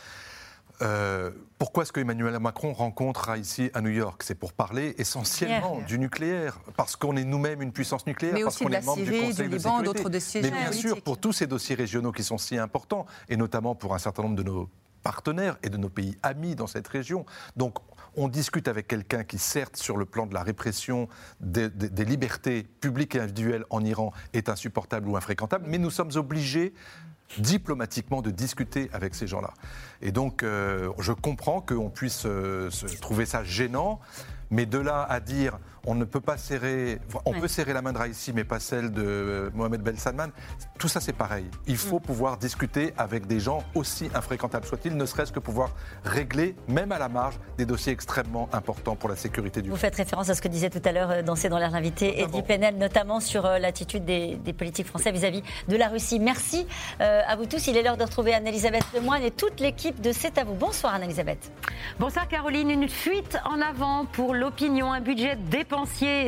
[0.81, 1.31] euh,
[1.63, 4.21] pourquoi est-ce que Emmanuel Macron rencontre ici à New York?
[4.25, 8.57] C'est pour parler essentiellement du nucléaire, parce qu'on est nous-mêmes une puissance nucléaire, Mais parce
[8.57, 11.47] qu'on est membre du Conseil de Liban, d'autres dossiers Mais bien sûr, pour tous ces
[11.47, 14.69] dossiers régionaux qui sont si importants, et notamment pour un certain nombre de nos
[15.03, 17.25] partenaires et de nos pays amis dans cette région.
[17.55, 17.77] Donc
[18.17, 21.07] on discute avec quelqu'un qui, certes, sur le plan de la répression
[21.39, 26.11] des, des, libertés publiques et individuelles en Iran, est insupportable ou infréquentable, mais nous sommes
[26.15, 26.73] obligés
[27.39, 29.53] diplomatiquement de discuter avec ces gens-là.
[30.01, 32.69] Et donc, euh, je comprends qu'on puisse euh,
[33.01, 33.99] trouver ça gênant,
[34.51, 37.93] mais de là à dire on ne peut pas serrer, on peut serrer la main
[37.93, 40.29] de Raïssi, mais pas celle de Mohamed Ben Salman.
[40.79, 41.45] Tout ça, c'est pareil.
[41.67, 42.03] Il faut mm.
[42.03, 45.71] pouvoir discuter avec des gens aussi infréquentables soient-ils, ne serait-ce que pouvoir
[46.03, 49.95] régler, même à la marge, des dossiers extrêmement importants pour la sécurité du Vous faites
[49.95, 52.77] référence à ce que disait tout à l'heure euh, dans dans l'air l'invité Eddie Penel,
[52.77, 56.19] notamment sur euh, l'attitude des, politiques français vis-à-vis de la Russie.
[56.19, 56.67] Merci
[57.01, 57.67] euh, à vous tous.
[57.67, 60.53] Il est l'heure de retrouver Anne-Elisabeth Lemoine et toute l'équipe de C'est à vous.
[60.53, 61.51] Bonsoir Anne-Elisabeth.
[61.99, 62.69] Bonsoir Caroline.
[62.69, 65.35] Une fuite en avant pour l'opinion, un budget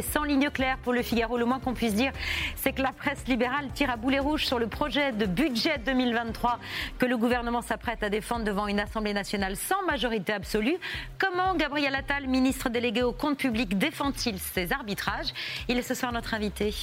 [0.02, 1.38] sans ligne claire pour le Figaro.
[1.38, 2.12] Le moins qu'on puisse dire,
[2.56, 6.60] c'est que la presse libérale tire à boulet rouge sur le projet de budget 2023
[6.98, 10.78] que le gouvernement s'apprête à défendre devant une Assemblée nationale sans majorité absolue.
[11.18, 15.34] Comment Gabriel Attal, ministre délégué au compte public, défend-il ces arbitrages?
[15.68, 16.74] Il est ce soir notre invité.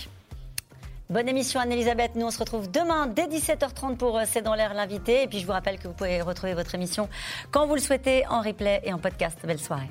[1.10, 2.14] Bonne émission Anne-Elisabeth.
[2.14, 5.24] Nous on se retrouve demain dès 17h30 pour euh, C'est dans l'air l'invité.
[5.24, 7.08] Et puis je vous rappelle que vous pouvez retrouver votre émission
[7.50, 9.38] quand vous le souhaitez en replay et en podcast.
[9.44, 9.90] Belle soirée.